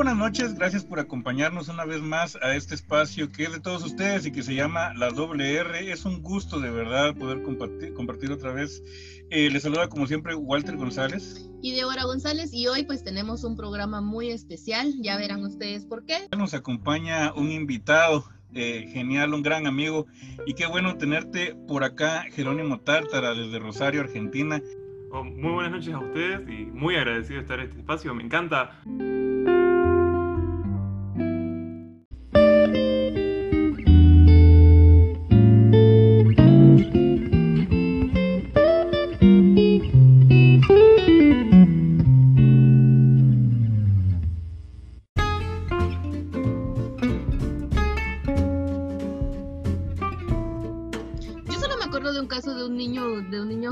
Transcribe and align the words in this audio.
buenas 0.00 0.16
noches, 0.16 0.54
gracias 0.54 0.82
por 0.82 0.98
acompañarnos 0.98 1.68
una 1.68 1.84
vez 1.84 2.00
más 2.00 2.34
a 2.40 2.56
este 2.56 2.74
espacio 2.74 3.30
que 3.30 3.42
es 3.44 3.52
de 3.52 3.60
todos 3.60 3.84
ustedes 3.84 4.24
y 4.24 4.32
que 4.32 4.42
se 4.42 4.54
llama 4.54 4.94
La 4.94 5.10
Doble 5.10 5.56
R. 5.56 5.92
Es 5.92 6.06
un 6.06 6.22
gusto 6.22 6.58
de 6.58 6.70
verdad 6.70 7.14
poder 7.14 7.42
compartir, 7.42 7.92
compartir 7.92 8.32
otra 8.32 8.50
vez. 8.50 8.82
Eh, 9.28 9.50
les 9.50 9.62
saluda 9.62 9.90
como 9.90 10.06
siempre 10.06 10.34
Walter 10.34 10.78
González. 10.78 11.50
Y 11.60 11.72
Débora 11.72 12.04
González 12.04 12.54
y 12.54 12.66
hoy 12.66 12.84
pues 12.84 13.04
tenemos 13.04 13.44
un 13.44 13.58
programa 13.58 14.00
muy 14.00 14.30
especial, 14.30 14.90
ya 15.02 15.18
verán 15.18 15.44
ustedes 15.44 15.84
por 15.84 16.06
qué. 16.06 16.28
Nos 16.34 16.54
acompaña 16.54 17.34
un 17.34 17.52
invitado 17.52 18.24
eh, 18.54 18.88
genial, 18.90 19.34
un 19.34 19.42
gran 19.42 19.66
amigo 19.66 20.06
y 20.46 20.54
qué 20.54 20.64
bueno 20.64 20.96
tenerte 20.96 21.54
por 21.68 21.84
acá, 21.84 22.24
Jerónimo 22.30 22.80
Tártara 22.80 23.34
desde 23.34 23.58
Rosario, 23.58 24.00
Argentina. 24.00 24.62
Oh, 25.12 25.24
muy 25.24 25.52
buenas 25.52 25.72
noches 25.72 25.92
a 25.92 25.98
ustedes 25.98 26.40
y 26.48 26.64
muy 26.72 26.96
agradecido 26.96 27.34
de 27.34 27.42
estar 27.42 27.60
en 27.60 27.66
este 27.66 27.80
espacio, 27.80 28.14
me 28.14 28.22
encanta. 28.22 28.80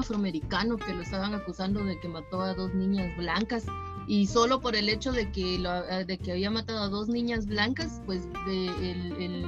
Afroamericano 0.01 0.77
que 0.77 0.95
lo 0.95 1.03
estaban 1.03 1.35
acusando 1.35 1.85
de 1.85 1.99
que 2.01 2.09
mató 2.09 2.41
a 2.41 2.55
dos 2.55 2.75
niñas 2.75 3.17
blancas. 3.17 3.67
Y 4.07 4.27
solo 4.27 4.61
por 4.61 4.75
el 4.75 4.89
hecho 4.89 5.13
de 5.13 5.31
que, 5.31 5.57
eh, 5.57 6.05
de 6.07 6.19
que 6.19 6.33
había 6.33 6.51
matado 6.51 6.83
a 6.83 6.89
dos 6.89 7.09
niñas 7.09 7.47
blancas, 7.47 8.01
pues 8.07 8.23
el, 8.47 9.45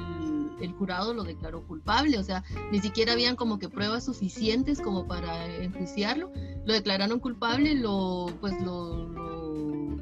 el, 0.61 0.73
jurado 0.77 1.13
lo 1.13 1.23
declaró 1.23 1.65
culpable, 1.67 2.17
o 2.17 2.23
sea, 2.23 2.43
ni 2.71 2.79
siquiera 2.79 3.13
habían 3.13 3.35
como 3.35 3.59
que 3.59 3.69
pruebas 3.69 4.05
suficientes 4.05 4.81
como 4.81 5.07
para 5.07 5.45
enjuiciarlo, 5.57 6.31
lo 6.65 6.73
declararon 6.73 7.19
culpable, 7.19 7.75
lo 7.75 8.27
pues 8.39 8.59
lo, 8.63 9.07
lo 9.09 9.97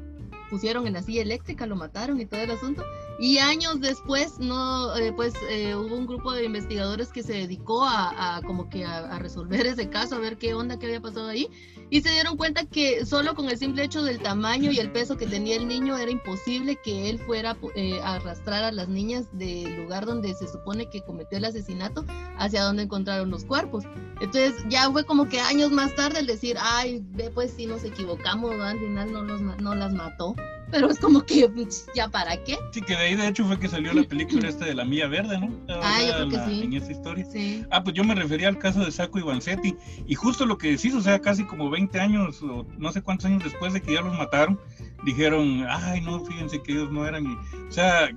pusieron 0.48 0.86
en 0.86 0.94
la 0.94 1.02
silla 1.02 1.20
eléctrica, 1.20 1.66
lo 1.66 1.76
mataron 1.76 2.18
y 2.18 2.24
todo 2.24 2.40
el 2.40 2.50
asunto, 2.50 2.82
y 3.20 3.36
años 3.36 3.82
después, 3.82 4.38
no, 4.38 4.96
eh, 4.96 5.12
pues 5.12 5.34
eh, 5.50 5.74
hubo 5.74 5.94
un 5.94 6.06
grupo 6.06 6.32
de 6.32 6.46
investigadores 6.46 7.10
que 7.10 7.22
se 7.22 7.34
dedicó 7.34 7.84
a, 7.84 8.40
como 8.46 8.70
que 8.70 8.86
a, 8.86 9.18
resolver 9.18 9.66
ese 9.66 9.90
caso, 9.90 10.14
a 10.14 10.18
ver 10.18 10.38
qué 10.38 10.54
onda, 10.54 10.78
qué 10.78 10.86
había 10.86 11.02
pasado 11.02 11.28
ahí, 11.28 11.46
y 11.90 12.00
se 12.00 12.10
dieron 12.12 12.38
cuenta 12.38 12.64
que 12.64 13.04
solo 13.04 13.34
con 13.34 13.50
el 13.50 13.58
simple 13.58 13.84
hecho 13.84 14.02
del 14.02 14.20
tamaño 14.20 14.70
y 14.70 14.78
el 14.78 14.90
peso 14.90 15.18
que 15.18 15.26
tenía 15.26 15.56
el 15.56 15.68
niño 15.68 15.98
era 15.98 16.10
imposible 16.10 16.78
que 16.82 17.10
él 17.10 17.18
fuera 17.18 17.58
eh, 17.74 18.00
a 18.02 18.14
arrastrar 18.14 18.64
a 18.64 18.72
las 18.72 18.88
niñas 18.88 19.26
del 19.32 19.82
lugar 19.82 20.06
donde 20.06 20.32
se 20.32 20.48
supone 20.48 20.88
que 20.88 21.02
cometió 21.02 21.36
el 21.36 21.44
asesinato 21.44 22.06
hacia 22.38 22.62
donde 22.64 22.84
encontraron 22.84 23.30
los 23.30 23.44
cuerpos. 23.44 23.84
Entonces 24.22 24.54
ya 24.68 24.90
fue 24.90 25.04
como 25.04 25.28
que 25.28 25.40
años 25.40 25.72
más 25.72 25.94
tarde 25.94 26.20
el 26.20 26.26
decir, 26.26 26.56
ay, 26.58 27.04
ve 27.10 27.30
pues 27.30 27.50
si 27.50 27.66
nos 27.66 27.84
equivocamos, 27.84 28.54
al 28.60 28.78
final 28.78 29.12
no, 29.12 29.22
los, 29.24 29.42
no 29.42 29.74
las 29.74 29.92
mató 29.92 30.34
pero 30.70 30.90
es 30.90 30.98
como 30.98 31.22
que 31.22 31.48
ya 31.94 32.08
para 32.08 32.36
qué. 32.44 32.58
Sí, 32.72 32.80
que 32.82 32.94
de 32.94 32.98
ahí 32.98 33.16
de 33.16 33.28
hecho 33.28 33.44
fue 33.44 33.58
que 33.58 33.68
salió 33.68 33.92
la 33.92 34.02
película 34.02 34.48
esta 34.48 34.64
de 34.64 34.74
la 34.74 34.84
Mía 34.84 35.06
Verde, 35.08 35.38
¿no? 35.38 35.50
Ah, 35.82 36.00
yo 36.06 36.14
creo 36.14 36.28
que 36.28 36.50
sí. 36.50 36.62
En 36.62 36.72
esa 36.74 36.92
historia. 36.92 37.24
Sí. 37.24 37.64
Ah, 37.70 37.82
pues 37.82 37.94
yo 37.94 38.04
me 38.04 38.14
refería 38.14 38.48
al 38.48 38.58
caso 38.58 38.84
de 38.84 38.90
Saco 38.90 39.18
y 39.18 39.22
Vanzetti, 39.22 39.76
y 40.06 40.14
justo 40.14 40.46
lo 40.46 40.58
que 40.58 40.72
decís, 40.72 40.94
o 40.94 41.00
sea, 41.00 41.20
casi 41.20 41.44
como 41.44 41.70
20 41.70 42.00
años 42.00 42.42
o 42.42 42.66
no 42.78 42.92
sé 42.92 43.02
cuántos 43.02 43.26
años 43.26 43.44
después 43.44 43.72
de 43.72 43.80
que 43.80 43.94
ya 43.94 44.00
los 44.00 44.16
mataron, 44.16 44.58
dijeron, 45.04 45.64
ay, 45.68 46.00
no, 46.00 46.24
fíjense 46.24 46.62
que 46.62 46.72
ellos 46.72 46.90
no 46.90 47.06
eran, 47.06 47.26
o 47.26 47.72
sea, 47.72 48.10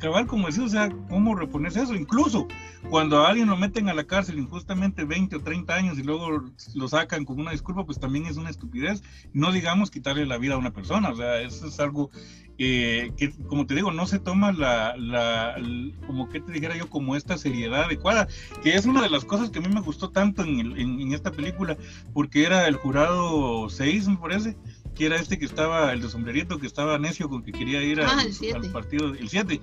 cabal, 0.00 0.26
como 0.26 0.48
decía, 0.48 0.64
o 0.64 0.68
sea, 0.68 0.90
¿cómo 1.08 1.36
reponerse 1.36 1.82
eso? 1.82 1.94
Incluso 1.94 2.48
cuando 2.90 3.20
a 3.20 3.28
alguien 3.28 3.48
lo 3.48 3.56
meten 3.56 3.88
a 3.88 3.94
la 3.94 4.04
cárcel 4.04 4.38
injustamente 4.38 5.04
20 5.04 5.36
o 5.36 5.40
30 5.40 5.74
años 5.74 5.98
y 5.98 6.02
luego 6.02 6.42
lo 6.74 6.88
sacan 6.88 7.24
con 7.24 7.38
una 7.38 7.52
disculpa, 7.52 7.84
pues 7.84 8.00
también 8.00 8.26
es 8.26 8.36
una 8.36 8.50
estupidez. 8.50 9.02
No 9.32 9.52
digamos 9.52 9.90
quitarle 9.90 10.26
la 10.26 10.38
vida 10.38 10.54
a 10.54 10.58
una 10.58 10.72
persona, 10.72 11.10
o 11.10 11.16
sea, 11.16 11.40
eso 11.40 11.68
es 11.68 11.78
algo 11.78 12.10
eh, 12.62 13.12
que, 13.16 13.30
como 13.46 13.64
te 13.64 13.74
digo, 13.74 13.90
no 13.90 14.06
se 14.06 14.18
toma 14.18 14.52
la, 14.52 14.94
la, 14.98 15.56
como 16.06 16.28
que 16.28 16.40
te 16.40 16.52
dijera 16.52 16.76
yo, 16.76 16.90
como 16.90 17.16
esta 17.16 17.38
seriedad 17.38 17.84
adecuada, 17.84 18.28
que 18.62 18.74
es 18.74 18.84
una 18.84 19.00
de 19.00 19.08
las 19.08 19.24
cosas 19.24 19.48
que 19.48 19.60
a 19.60 19.62
mí 19.62 19.68
me 19.68 19.80
gustó 19.80 20.10
tanto 20.10 20.42
en, 20.42 20.60
en, 20.60 21.00
en 21.00 21.12
esta 21.14 21.30
película, 21.30 21.78
porque 22.12 22.44
era 22.44 22.68
el 22.68 22.76
jurado 22.76 23.70
6, 23.70 24.08
me 24.08 24.16
parece, 24.18 24.56
que 25.00 25.06
era 25.06 25.16
este 25.16 25.38
que 25.38 25.46
estaba, 25.46 25.94
el 25.94 26.02
de 26.02 26.10
sombrerito, 26.10 26.58
que 26.58 26.66
estaba 26.66 26.98
necio 26.98 27.30
con 27.30 27.42
que 27.42 27.52
quería 27.52 27.82
ir 27.82 28.02
ah, 28.02 28.18
al 28.54 28.70
partido, 28.70 29.14
el 29.14 29.30
7. 29.30 29.58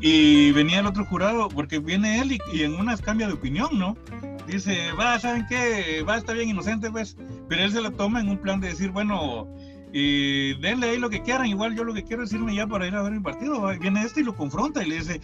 Y 0.00 0.52
venía 0.52 0.80
el 0.80 0.86
otro 0.86 1.04
jurado, 1.04 1.50
porque 1.50 1.80
viene 1.80 2.18
él 2.22 2.40
y, 2.50 2.62
en 2.62 2.76
unas 2.76 3.02
cambia 3.02 3.26
de 3.26 3.34
opinión, 3.34 3.78
¿no? 3.78 3.98
Dice, 4.46 4.90
va, 4.92 5.20
¿saben 5.20 5.44
qué? 5.50 6.02
Va, 6.08 6.16
está 6.16 6.32
bien 6.32 6.48
inocente, 6.48 6.90
pues. 6.90 7.14
Pero 7.46 7.62
él 7.62 7.72
se 7.72 7.82
lo 7.82 7.90
toma 7.90 8.22
en 8.22 8.30
un 8.30 8.38
plan 8.38 8.58
de 8.58 8.68
decir, 8.68 8.88
bueno, 8.90 9.46
y 9.92 10.54
denle 10.62 10.88
ahí 10.88 10.98
lo 10.98 11.10
que 11.10 11.20
quieran, 11.20 11.44
igual 11.44 11.76
yo 11.76 11.84
lo 11.84 11.92
que 11.92 12.04
quiero 12.04 12.22
es 12.22 12.32
irme 12.32 12.54
ya 12.54 12.66
para 12.66 12.86
ir 12.86 12.94
a 12.94 13.02
ver 13.02 13.12
mi 13.12 13.20
partido. 13.20 13.68
Viene 13.78 14.02
este 14.02 14.22
y 14.22 14.24
lo 14.24 14.34
confronta 14.34 14.82
y 14.82 14.88
le 14.88 14.94
dice, 14.94 15.20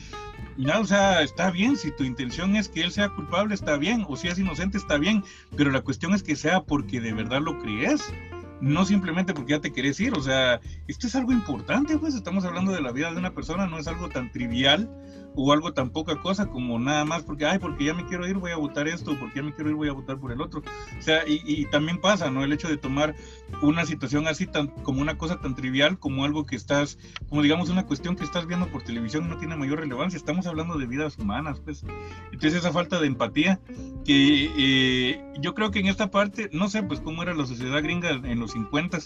mira, 0.58 0.80
o 0.80 0.84
sea, 0.84 1.22
está 1.22 1.50
bien, 1.50 1.78
si 1.78 1.92
tu 1.92 2.04
intención 2.04 2.56
es 2.56 2.68
que 2.68 2.82
él 2.82 2.92
sea 2.92 3.08
culpable, 3.08 3.54
está 3.54 3.78
bien, 3.78 4.04
o 4.06 4.16
si 4.16 4.28
es 4.28 4.38
inocente, 4.38 4.76
está 4.76 4.98
bien, 4.98 5.24
pero 5.56 5.70
la 5.70 5.80
cuestión 5.80 6.12
es 6.12 6.22
que 6.22 6.36
sea 6.36 6.62
porque 6.62 7.00
de 7.00 7.14
verdad 7.14 7.40
lo 7.40 7.58
crees 7.58 8.12
no 8.60 8.84
simplemente 8.84 9.34
porque 9.34 9.52
ya 9.52 9.60
te 9.60 9.72
querés 9.72 10.00
ir, 10.00 10.14
o 10.14 10.22
sea, 10.22 10.60
esto 10.86 11.06
es 11.06 11.14
algo 11.14 11.32
importante, 11.32 11.98
pues 11.98 12.14
estamos 12.14 12.44
hablando 12.44 12.72
de 12.72 12.80
la 12.80 12.92
vida 12.92 13.10
de 13.10 13.18
una 13.18 13.34
persona, 13.34 13.66
no 13.66 13.78
es 13.78 13.86
algo 13.86 14.08
tan 14.08 14.32
trivial 14.32 14.90
o 15.36 15.52
algo 15.52 15.72
tan 15.72 15.91
poca 15.91 16.16
cosa 16.16 16.47
como 16.47 16.78
nada 16.78 17.04
más 17.04 17.22
porque, 17.22 17.44
ay, 17.44 17.58
porque 17.58 17.84
ya 17.84 17.94
me 17.94 18.06
quiero 18.06 18.26
ir, 18.26 18.36
voy 18.36 18.50
a 18.50 18.56
votar 18.56 18.88
esto, 18.88 19.16
porque 19.19 19.36
ya 19.36 19.42
me 19.42 19.54
quiero 19.54 19.70
ir, 19.70 19.76
voy 19.76 19.88
a 19.88 19.92
votar 19.92 20.19
por 20.19 20.32
el 20.32 20.41
otro. 20.41 20.62
O 20.98 21.02
sea, 21.02 21.28
y, 21.28 21.42
y, 21.44 21.66
también 21.66 22.00
pasa, 22.00 22.30
¿no? 22.30 22.42
El 22.42 22.52
hecho 22.52 22.69
de 22.69 22.78
tomar 22.78 23.14
una 23.62 23.84
situación 23.84 24.26
así 24.26 24.47
tan, 24.47 24.69
como 24.69 25.02
una 25.02 25.19
cosa 25.19 25.41
tan 25.41 25.54
trivial, 25.54 25.98
como 25.98 26.24
algo 26.24 26.47
que 26.47 26.56
estás, 26.56 26.98
como 27.28 27.42
digamos 27.42 27.69
una 27.69 27.86
cuestión 27.86 28.16
que 28.16 28.24
estás 28.24 28.47
viendo 28.47 28.66
por 28.69 28.82
televisión 28.82 29.28
no 29.28 29.36
tiene 29.36 29.56
mayor 29.56 29.80
relevancia, 29.80 30.16
estamos 30.16 30.47
hablando 30.47 30.78
de 30.78 30.86
vidas 30.86 31.19
humanas, 31.19 31.60
pues. 31.60 31.84
Entonces 32.32 32.54
esa 32.54 32.72
falta 32.72 32.98
de 32.98 33.06
empatía, 33.06 33.60
que 34.04 34.50
eh, 34.56 35.24
yo 35.41 35.54
creo 35.54 35.70
que 35.70 35.80
en 35.80 35.88
esta 35.88 36.10
parte, 36.10 36.48
no 36.53 36.68
sé, 36.68 36.82
pues 36.82 37.00
cómo 37.00 37.22
era 37.22 37.34
la 37.34 37.47
sociedad 37.47 37.82
gringa 37.82 38.10
en 38.10 38.38
los 38.38 38.53
50, 38.53 38.98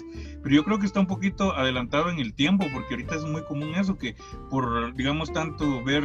pero 0.42 0.54
yo 0.54 0.64
creo 0.64 0.78
que 0.78 0.86
está 0.86 1.00
un 1.00 1.06
poquito 1.06 1.54
adelantado 1.54 2.10
en 2.10 2.18
el 2.18 2.34
tiempo, 2.34 2.66
porque 2.72 2.94
ahorita 2.94 3.16
es 3.16 3.24
muy 3.24 3.42
común 3.42 3.74
eso, 3.74 3.96
que 3.96 4.14
por, 4.50 4.94
digamos, 4.94 5.32
tanto 5.32 5.82
ver 5.82 6.04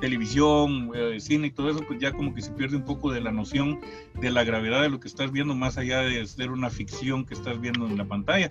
televisión, 0.00 0.90
eh, 0.94 1.18
cine 1.20 1.48
y 1.48 1.50
todo 1.50 1.70
eso, 1.70 1.80
pues 1.86 1.98
ya 2.00 2.12
como 2.12 2.34
que 2.34 2.42
se 2.42 2.52
pierde 2.52 2.76
un 2.76 2.84
poco 2.84 3.12
de 3.12 3.20
la 3.20 3.32
noción 3.32 3.80
de 4.20 4.30
la 4.30 4.44
gravedad 4.44 4.82
de 4.82 4.90
lo 4.90 5.00
que 5.00 5.08
estás 5.08 5.32
viendo, 5.32 5.54
más 5.54 5.78
allá 5.78 6.00
de 6.00 6.26
ser 6.26 6.50
una 6.50 6.70
ficción 6.70 7.24
que 7.24 7.34
estás 7.34 7.60
viendo 7.60 7.86
en 7.86 7.96
la 7.96 8.04
pantalla. 8.04 8.50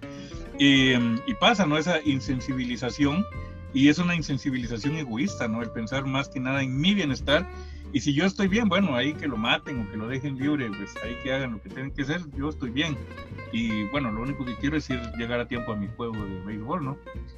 y 0.59 1.33
pasa, 1.39 1.65
¿no? 1.65 1.77
Esa 1.77 2.01
insensibilización, 2.03 3.25
y 3.73 3.87
es 3.87 3.97
una 3.97 4.15
insensibilización 4.15 4.95
egoísta, 4.95 5.47
¿no? 5.47 5.61
El 5.61 5.71
pensar 5.71 6.05
más 6.05 6.29
que 6.29 6.39
nada 6.39 6.61
en 6.61 6.79
mi 6.79 6.93
bienestar 6.93 7.49
y 7.93 7.99
si 7.99 8.13
yo 8.13 8.25
estoy 8.25 8.47
bien, 8.47 8.69
bueno, 8.69 8.95
ahí 8.95 9.13
que 9.13 9.27
lo 9.27 9.37
maten 9.37 9.81
o 9.81 9.91
que 9.91 9.97
lo 9.97 10.07
dejen 10.07 10.37
libre, 10.37 10.69
pues 10.69 10.93
ahí 11.03 11.15
que 11.23 11.33
hagan 11.33 11.53
lo 11.53 11.61
que 11.61 11.69
tienen 11.69 11.91
que 11.91 12.03
hacer, 12.03 12.21
yo 12.37 12.49
estoy 12.49 12.69
bien. 12.69 12.97
Y 13.51 13.83
bueno, 13.89 14.11
lo 14.11 14.21
único 14.21 14.45
que 14.45 14.55
quiero 14.55 14.77
es 14.77 14.89
ir, 14.89 14.99
llegar 15.17 15.41
a 15.41 15.47
tiempo 15.47 15.73
a 15.73 15.75
mi 15.75 15.87
juego 15.97 16.13
de 16.13 16.39
béisbol, 16.45 16.85
¿no? 16.85 16.97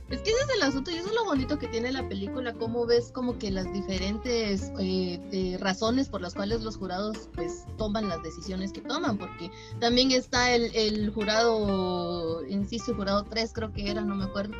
Es 0.09 0.21
que 0.21 0.29
ese 0.29 0.41
es 0.43 0.49
el 0.55 0.61
asunto 0.61 0.91
y 0.91 0.95
eso 0.95 1.09
es 1.09 1.15
lo 1.15 1.25
bonito 1.25 1.57
que 1.57 1.67
tiene 1.67 1.91
la 1.91 2.07
película, 2.07 2.53
cómo 2.53 2.85
ves 2.85 3.11
como 3.11 3.39
que 3.39 3.49
las 3.49 3.71
diferentes 3.73 4.71
eh, 4.79 5.19
eh, 5.31 5.57
razones 5.59 6.07
por 6.09 6.21
las 6.21 6.35
cuales 6.35 6.61
los 6.61 6.77
jurados 6.77 7.29
pues 7.33 7.65
toman 7.77 8.07
las 8.09 8.21
decisiones 8.21 8.71
que 8.71 8.81
toman, 8.81 9.17
porque 9.17 9.49
también 9.79 10.11
está 10.11 10.53
el, 10.53 10.75
el 10.75 11.09
jurado, 11.09 12.45
insisto, 12.47 12.91
el 12.91 12.97
jurado 12.97 13.23
3 13.23 13.51
creo 13.53 13.73
que 13.73 13.89
era, 13.89 14.01
no 14.01 14.15
me 14.15 14.25
acuerdo 14.25 14.53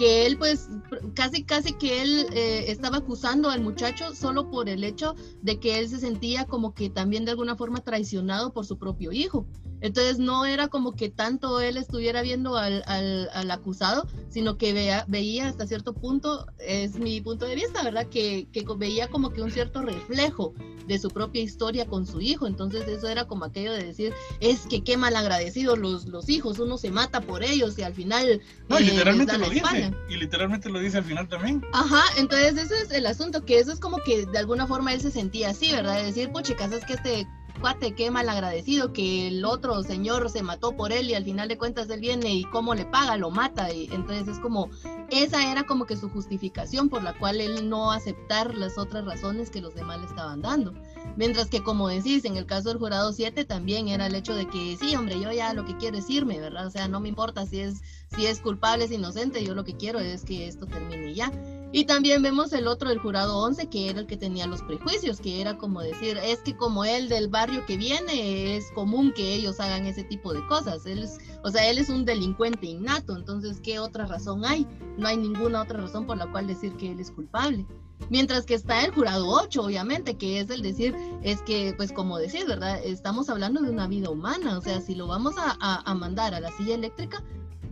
que 0.00 0.24
él 0.24 0.38
pues 0.38 0.70
casi 1.12 1.44
casi 1.44 1.74
que 1.74 2.00
él 2.00 2.26
eh, 2.32 2.64
estaba 2.68 2.96
acusando 2.96 3.50
al 3.50 3.60
muchacho 3.60 4.14
solo 4.14 4.48
por 4.48 4.70
el 4.70 4.82
hecho 4.82 5.14
de 5.42 5.60
que 5.60 5.78
él 5.78 5.90
se 5.90 5.98
sentía 5.98 6.46
como 6.46 6.72
que 6.72 6.88
también 6.88 7.26
de 7.26 7.32
alguna 7.32 7.54
forma 7.54 7.80
traicionado 7.80 8.54
por 8.54 8.64
su 8.64 8.78
propio 8.78 9.12
hijo. 9.12 9.44
Entonces 9.82 10.18
no 10.18 10.46
era 10.46 10.68
como 10.68 10.92
que 10.92 11.10
tanto 11.10 11.60
él 11.60 11.76
estuviera 11.76 12.22
viendo 12.22 12.56
al, 12.56 12.82
al, 12.86 13.50
acusado, 13.50 14.06
sino 14.30 14.56
que 14.56 14.72
vea, 14.72 15.04
veía 15.06 15.48
hasta 15.48 15.66
cierto 15.66 15.92
punto, 15.92 16.46
es 16.58 16.98
mi 16.98 17.20
punto 17.20 17.44
de 17.44 17.56
vista, 17.56 17.82
¿verdad? 17.82 18.06
Que, 18.06 18.48
que, 18.52 18.64
veía 18.78 19.08
como 19.08 19.30
que 19.30 19.42
un 19.42 19.50
cierto 19.50 19.82
reflejo 19.82 20.54
de 20.86 20.98
su 20.98 21.10
propia 21.10 21.42
historia 21.42 21.86
con 21.86 22.06
su 22.06 22.20
hijo. 22.20 22.46
Entonces 22.46 22.86
eso 22.88 23.08
era 23.08 23.26
como 23.26 23.44
aquello 23.44 23.72
de 23.72 23.84
decir, 23.84 24.12
es 24.40 24.60
que 24.68 24.82
qué 24.82 24.96
mal 24.96 25.16
agradecidos 25.16 25.78
los, 25.78 26.06
los 26.06 26.28
hijos, 26.28 26.58
uno 26.58 26.78
se 26.78 26.90
mata 26.90 27.20
por 27.20 27.42
ellos 27.42 27.78
y 27.78 27.82
al 27.82 27.94
final... 27.94 28.40
No, 28.68 28.78
eh, 28.78 28.82
literalmente 28.82 29.38
lo 29.38 29.48
dice. 29.50 29.92
Y 30.08 30.16
literalmente 30.16 30.68
lo 30.68 30.80
dice 30.80 30.98
al 30.98 31.04
final 31.04 31.28
también. 31.28 31.64
Ajá, 31.72 32.02
entonces 32.16 32.56
ese 32.56 32.82
es 32.82 32.90
el 32.90 33.06
asunto, 33.06 33.44
que 33.44 33.58
eso 33.58 33.72
es 33.72 33.80
como 33.80 33.98
que 33.98 34.26
de 34.26 34.38
alguna 34.38 34.66
forma 34.66 34.92
él 34.92 35.00
se 35.00 35.10
sentía 35.10 35.50
así, 35.50 35.72
¿verdad? 35.72 35.96
De 35.96 36.04
decir, 36.04 36.30
pues 36.32 36.44
chicas, 36.46 36.72
es 36.72 36.84
que 36.84 36.94
este 36.94 37.26
cuate, 37.60 37.94
qué 37.94 38.10
mal 38.10 38.28
agradecido 38.28 38.92
que 38.92 39.28
el 39.28 39.44
otro 39.44 39.82
señor 39.82 40.30
se 40.30 40.42
mató 40.42 40.76
por 40.76 40.92
él 40.92 41.10
y 41.10 41.14
al 41.14 41.24
final 41.24 41.48
de 41.48 41.58
cuentas 41.58 41.88
él 41.90 42.00
viene 42.00 42.32
y 42.34 42.44
cómo 42.44 42.74
le 42.74 42.84
paga, 42.84 43.16
lo 43.16 43.30
mata. 43.30 43.72
Y 43.72 43.88
entonces 43.92 44.26
es 44.28 44.40
como 44.40 44.70
esa 45.10 45.50
era 45.50 45.64
como 45.64 45.86
que 45.86 45.96
su 45.96 46.08
justificación 46.08 46.88
por 46.88 47.02
la 47.02 47.16
cual 47.18 47.40
él 47.40 47.68
no 47.68 47.92
aceptar 47.92 48.54
las 48.54 48.78
otras 48.78 49.04
razones 49.04 49.50
que 49.50 49.60
los 49.60 49.74
demás 49.74 50.00
le 50.00 50.06
estaban 50.06 50.42
dando. 50.42 50.72
Mientras 51.16 51.48
que, 51.48 51.62
como 51.62 51.88
decís, 51.88 52.24
en 52.24 52.36
el 52.36 52.46
caso 52.46 52.68
del 52.68 52.78
jurado 52.78 53.12
7 53.12 53.44
también 53.44 53.88
era 53.88 54.06
el 54.06 54.14
hecho 54.14 54.34
de 54.34 54.46
que, 54.48 54.76
sí, 54.76 54.94
hombre, 54.96 55.20
yo 55.20 55.30
ya 55.32 55.52
lo 55.52 55.64
que 55.64 55.76
quiero 55.76 55.98
es 55.98 56.08
irme, 56.08 56.40
¿verdad? 56.40 56.66
O 56.66 56.70
sea, 56.70 56.88
no 56.88 57.00
me 57.00 57.08
importa 57.08 57.46
si 57.46 57.60
es, 57.60 57.80
si 58.14 58.26
es 58.26 58.40
culpable, 58.40 58.84
es 58.84 58.92
inocente, 58.92 59.44
yo 59.44 59.54
lo 59.54 59.64
que 59.64 59.76
quiero 59.76 59.98
es 59.98 60.24
que 60.24 60.46
esto 60.46 60.66
termine 60.66 61.14
ya. 61.14 61.32
Y 61.72 61.84
también 61.84 62.20
vemos 62.22 62.52
el 62.52 62.66
otro, 62.66 62.90
el 62.90 62.98
jurado 62.98 63.38
11, 63.38 63.68
que 63.68 63.88
era 63.88 64.00
el 64.00 64.06
que 64.06 64.16
tenía 64.16 64.48
los 64.48 64.60
prejuicios, 64.62 65.20
que 65.20 65.40
era 65.40 65.56
como 65.56 65.80
decir, 65.80 66.18
es 66.18 66.40
que 66.40 66.56
como 66.56 66.84
él 66.84 67.08
del 67.08 67.28
barrio 67.28 67.64
que 67.64 67.76
viene, 67.76 68.56
es 68.56 68.72
común 68.72 69.12
que 69.14 69.34
ellos 69.34 69.60
hagan 69.60 69.86
ese 69.86 70.02
tipo 70.02 70.32
de 70.32 70.44
cosas. 70.48 70.84
Él 70.86 71.04
es, 71.04 71.18
o 71.44 71.50
sea, 71.50 71.70
él 71.70 71.78
es 71.78 71.88
un 71.88 72.04
delincuente 72.04 72.66
innato, 72.66 73.16
entonces, 73.16 73.60
¿qué 73.60 73.78
otra 73.78 74.06
razón 74.06 74.44
hay? 74.44 74.66
No 74.98 75.06
hay 75.06 75.16
ninguna 75.16 75.62
otra 75.62 75.80
razón 75.80 76.06
por 76.06 76.16
la 76.16 76.30
cual 76.32 76.48
decir 76.48 76.72
que 76.76 76.90
él 76.90 76.98
es 76.98 77.12
culpable. 77.12 77.64
Mientras 78.08 78.46
que 78.46 78.54
está 78.54 78.84
el 78.84 78.92
jurado 78.92 79.28
8, 79.28 79.62
obviamente, 79.62 80.16
que 80.16 80.40
es 80.40 80.50
el 80.50 80.62
decir, 80.62 80.96
es 81.22 81.40
que, 81.42 81.74
pues 81.76 81.92
como 81.92 82.18
decís, 82.18 82.46
¿verdad? 82.48 82.80
Estamos 82.82 83.30
hablando 83.30 83.60
de 83.60 83.70
una 83.70 83.86
vida 83.86 84.10
humana, 84.10 84.58
o 84.58 84.60
sea, 84.60 84.80
si 84.80 84.96
lo 84.96 85.06
vamos 85.06 85.34
a, 85.38 85.56
a 85.60 85.94
mandar 85.94 86.34
a 86.34 86.40
la 86.40 86.50
silla 86.50 86.74
eléctrica, 86.74 87.22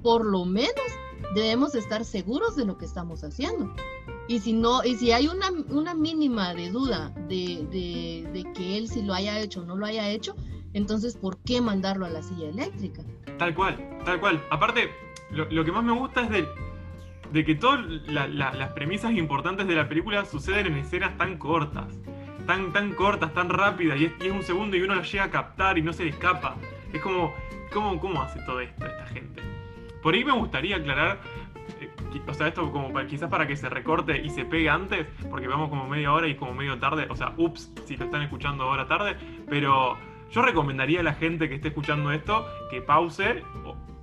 por 0.02 0.24
lo 0.24 0.44
menos 0.44 0.72
debemos 1.34 1.74
estar 1.74 2.04
seguros 2.04 2.56
de 2.56 2.64
lo 2.64 2.78
que 2.78 2.84
estamos 2.84 3.24
haciendo. 3.24 3.72
Y 4.28 4.40
si 4.40 4.52
no, 4.52 4.84
y 4.84 4.96
si 4.96 5.12
hay 5.12 5.26
una, 5.26 5.50
una 5.70 5.94
mínima 5.94 6.54
de 6.54 6.70
duda 6.70 7.10
de, 7.28 7.66
de, 7.70 8.28
de, 8.32 8.52
que 8.52 8.76
él 8.76 8.88
si 8.88 9.02
lo 9.02 9.14
haya 9.14 9.38
hecho 9.40 9.62
o 9.62 9.64
no 9.64 9.76
lo 9.76 9.86
haya 9.86 10.08
hecho, 10.10 10.36
entonces 10.74 11.16
¿por 11.16 11.38
qué 11.38 11.60
mandarlo 11.62 12.04
a 12.04 12.10
la 12.10 12.22
silla 12.22 12.48
eléctrica? 12.48 13.02
Tal 13.38 13.54
cual, 13.54 13.98
tal 14.04 14.20
cual. 14.20 14.44
Aparte, 14.50 14.90
lo, 15.30 15.46
lo 15.50 15.64
que 15.64 15.72
más 15.72 15.82
me 15.82 15.92
gusta 15.92 16.22
es 16.22 16.30
de, 16.30 16.46
de 17.32 17.44
que 17.44 17.54
todas 17.54 17.86
la, 18.06 18.26
la, 18.28 18.52
las 18.52 18.72
premisas 18.72 19.12
importantes 19.12 19.66
de 19.66 19.74
la 19.74 19.88
película 19.88 20.24
suceden 20.26 20.66
en 20.66 20.74
escenas 20.74 21.16
tan 21.16 21.38
cortas. 21.38 21.94
Tan, 22.46 22.72
tan 22.72 22.94
cortas, 22.94 23.34
tan 23.34 23.50
rápidas, 23.50 24.00
y 24.00 24.06
es, 24.06 24.12
y 24.20 24.26
es 24.26 24.32
un 24.32 24.42
segundo 24.42 24.74
y 24.76 24.80
uno 24.80 24.94
las 24.94 25.10
llega 25.12 25.24
a 25.24 25.30
captar 25.30 25.76
y 25.76 25.82
no 25.82 25.92
se 25.92 26.04
le 26.04 26.10
escapa. 26.10 26.56
Es 26.92 27.02
como, 27.02 27.34
¿cómo, 27.72 28.00
cómo 28.00 28.22
hace 28.22 28.40
todo 28.46 28.60
esto 28.60 28.86
esta 28.86 29.06
gente? 29.08 29.42
Por 30.02 30.14
ahí 30.14 30.24
me 30.24 30.32
gustaría 30.32 30.76
aclarar, 30.76 31.20
eh, 31.80 31.90
o 32.26 32.34
sea, 32.34 32.48
esto 32.48 32.70
como 32.72 32.92
quizás 33.06 33.28
para 33.28 33.46
que 33.46 33.56
se 33.56 33.68
recorte 33.68 34.20
y 34.24 34.30
se 34.30 34.44
pegue 34.44 34.68
antes, 34.68 35.06
porque 35.30 35.48
vamos 35.48 35.68
como 35.68 35.88
media 35.88 36.12
hora 36.12 36.28
y 36.28 36.34
como 36.34 36.54
medio 36.54 36.78
tarde, 36.78 37.06
o 37.10 37.16
sea, 37.16 37.34
ups, 37.36 37.72
si 37.84 37.96
lo 37.96 38.04
están 38.06 38.22
escuchando 38.22 38.64
ahora 38.64 38.86
tarde, 38.86 39.16
pero 39.48 39.96
yo 40.30 40.42
recomendaría 40.42 41.00
a 41.00 41.02
la 41.02 41.14
gente 41.14 41.48
que 41.48 41.56
esté 41.56 41.68
escuchando 41.68 42.12
esto 42.12 42.46
que 42.70 42.82
pause 42.82 43.42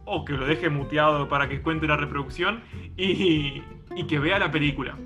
o, 0.05 0.25
que 0.25 0.33
lo 0.33 0.45
deje 0.45 0.69
muteado 0.69 1.27
para 1.27 1.47
que 1.47 1.61
cuente 1.61 1.87
la 1.87 1.97
reproducción 1.97 2.63
y, 2.97 3.61
que 4.07 4.19
vea 4.19 4.39
la 4.39 4.51
película. 4.51 4.97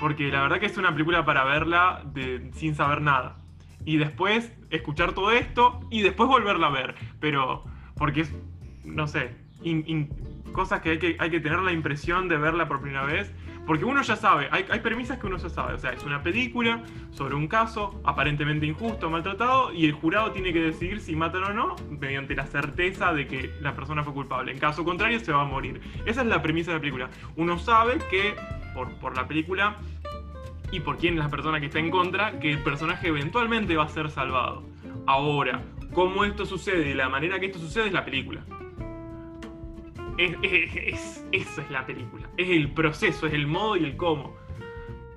Porque 0.00 0.30
la 0.30 0.42
verdad 0.42 0.60
que 0.60 0.66
es 0.66 0.78
una 0.78 0.92
película 0.92 1.24
para 1.24 1.44
verla 1.44 2.04
sin 2.52 2.74
saber 2.74 3.02
nada. 3.02 3.36
Y 3.84 3.96
después 3.96 4.52
escuchar 4.70 5.12
todo 5.12 5.30
esto 5.30 5.80
y 5.90 6.02
después 6.02 6.28
volverla 6.28 6.68
a 6.68 6.70
ver. 6.70 6.94
Pero, 7.20 7.64
porque 7.96 8.22
es, 8.22 8.34
no 8.84 9.06
sé, 9.06 9.34
cosas 10.52 10.80
que 10.80 11.16
hay, 11.18 11.30
que 11.30 11.40
tener 11.40 11.60
la 11.60 11.72
impresión 11.72 12.28
de 12.28 12.36
verla 12.36 12.68
por 12.68 12.80
primera 12.80 13.04
vez. 13.04 13.32
Porque 13.66 13.84
uno 13.84 14.02
ya 14.02 14.16
sabe, 14.16 14.48
hay, 14.50 14.80
premisas 14.80 15.18
que 15.18 15.26
uno 15.26 15.36
ya 15.36 15.48
sabe. 15.48 15.74
O 15.74 15.78
sea, 15.78 15.92
es 15.92 16.02
una 16.02 16.22
película 16.22 16.82
sobre 17.10 17.34
un 17.34 17.46
caso 17.46 18.00
aparentemente 18.04 18.66
injusto, 18.66 19.10
maltratado, 19.10 19.72
y 19.72 19.84
el 19.84 19.92
jurado 19.92 20.32
tiene 20.32 20.52
que 20.52 20.60
decidir 20.60 21.00
si 21.00 21.14
matan 21.14 21.44
o 21.44 21.52
no 21.52 21.76
mediante 21.88 22.34
la 22.34 22.46
certeza 22.46 23.12
de 23.12 23.28
que 23.28 23.52
la 23.60 23.74
persona 23.74 24.02
fue 24.02 24.12
culpable. 24.12 24.50
En 24.50 24.58
caso 24.58 24.84
contrario, 24.84 25.20
se 25.20 25.32
va 25.32 25.42
a 25.42 25.44
morir. 25.44 25.80
Esa 26.04 26.22
es 26.22 26.26
la 26.26 26.42
premisa 26.42 26.72
de 26.72 26.78
la 26.78 26.80
película. 26.80 27.10
Uno 27.36 27.58
sabe 27.58 27.98
que 28.10 28.34
por, 28.74 28.92
por 28.94 29.16
la 29.16 29.28
película 29.28 29.76
y 30.72 30.80
por 30.80 30.98
quién 30.98 31.14
es 31.14 31.20
la 31.20 31.28
persona 31.28 31.60
que 31.60 31.66
está 31.66 31.78
en 31.78 31.90
contra, 31.90 32.38
que 32.40 32.50
el 32.50 32.58
personaje 32.62 33.08
eventualmente 33.08 33.76
va 33.76 33.84
a 33.84 33.88
ser 33.88 34.10
salvado. 34.10 34.64
Ahora, 35.06 35.62
cómo 35.92 36.24
esto 36.24 36.46
sucede 36.46 36.90
y 36.90 36.94
la 36.94 37.08
manera 37.08 37.38
que 37.38 37.46
esto 37.46 37.58
sucede 37.58 37.88
es 37.88 37.92
la 37.92 38.04
película. 38.04 38.44
Es, 40.20 40.36
es, 40.42 40.76
es, 40.76 41.24
eso 41.32 41.62
es 41.62 41.70
la 41.70 41.86
película. 41.86 42.28
Es 42.36 42.50
el 42.50 42.70
proceso, 42.72 43.26
es 43.26 43.32
el 43.32 43.46
modo 43.46 43.78
y 43.78 43.84
el 43.84 43.96
cómo. 43.96 44.36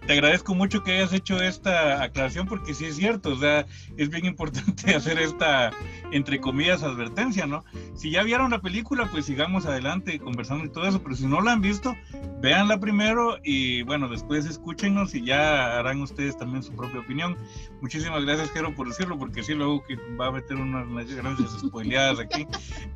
Te 0.07 0.13
agradezco 0.13 0.55
mucho 0.55 0.81
que 0.81 0.93
hayas 0.93 1.11
hecho 1.11 1.41
esta 1.41 2.01
aclaración 2.01 2.47
porque 2.47 2.73
sí 2.73 2.85
es 2.85 2.95
cierto, 2.95 3.33
o 3.33 3.35
sea, 3.35 3.65
es 3.97 4.09
bien 4.09 4.25
importante 4.25 4.95
hacer 4.95 5.19
esta, 5.19 5.71
entre 6.11 6.39
comillas, 6.39 6.83
advertencia, 6.83 7.45
¿no? 7.45 7.65
Si 7.95 8.11
ya 8.11 8.23
vieron 8.23 8.51
la 8.51 8.61
película, 8.61 9.09
pues 9.11 9.25
sigamos 9.25 9.65
adelante 9.65 10.19
conversando 10.19 10.63
y 10.63 10.69
todo 10.69 10.87
eso, 10.87 11.03
pero 11.03 11.15
si 11.15 11.25
no 11.25 11.41
la 11.41 11.51
han 11.51 11.61
visto, 11.61 11.95
véanla 12.43 12.77
primero 12.77 13.37
y 13.41 13.83
bueno, 13.83 14.09
después 14.09 14.45
escúchenos 14.45 15.15
y 15.15 15.23
ya 15.23 15.79
harán 15.79 16.01
ustedes 16.01 16.37
también 16.37 16.61
su 16.61 16.73
propia 16.73 16.99
opinión. 16.99 17.37
Muchísimas 17.81 18.25
gracias, 18.25 18.51
Jero, 18.51 18.75
por 18.75 18.89
decirlo, 18.89 19.17
porque 19.17 19.41
sí, 19.43 19.53
luego 19.53 19.81
que 19.85 19.95
va 20.19 20.27
a 20.27 20.31
meter 20.33 20.57
unas 20.57 21.09
grandes 21.15 21.51
spoileadas 21.51 22.19
aquí. 22.19 22.45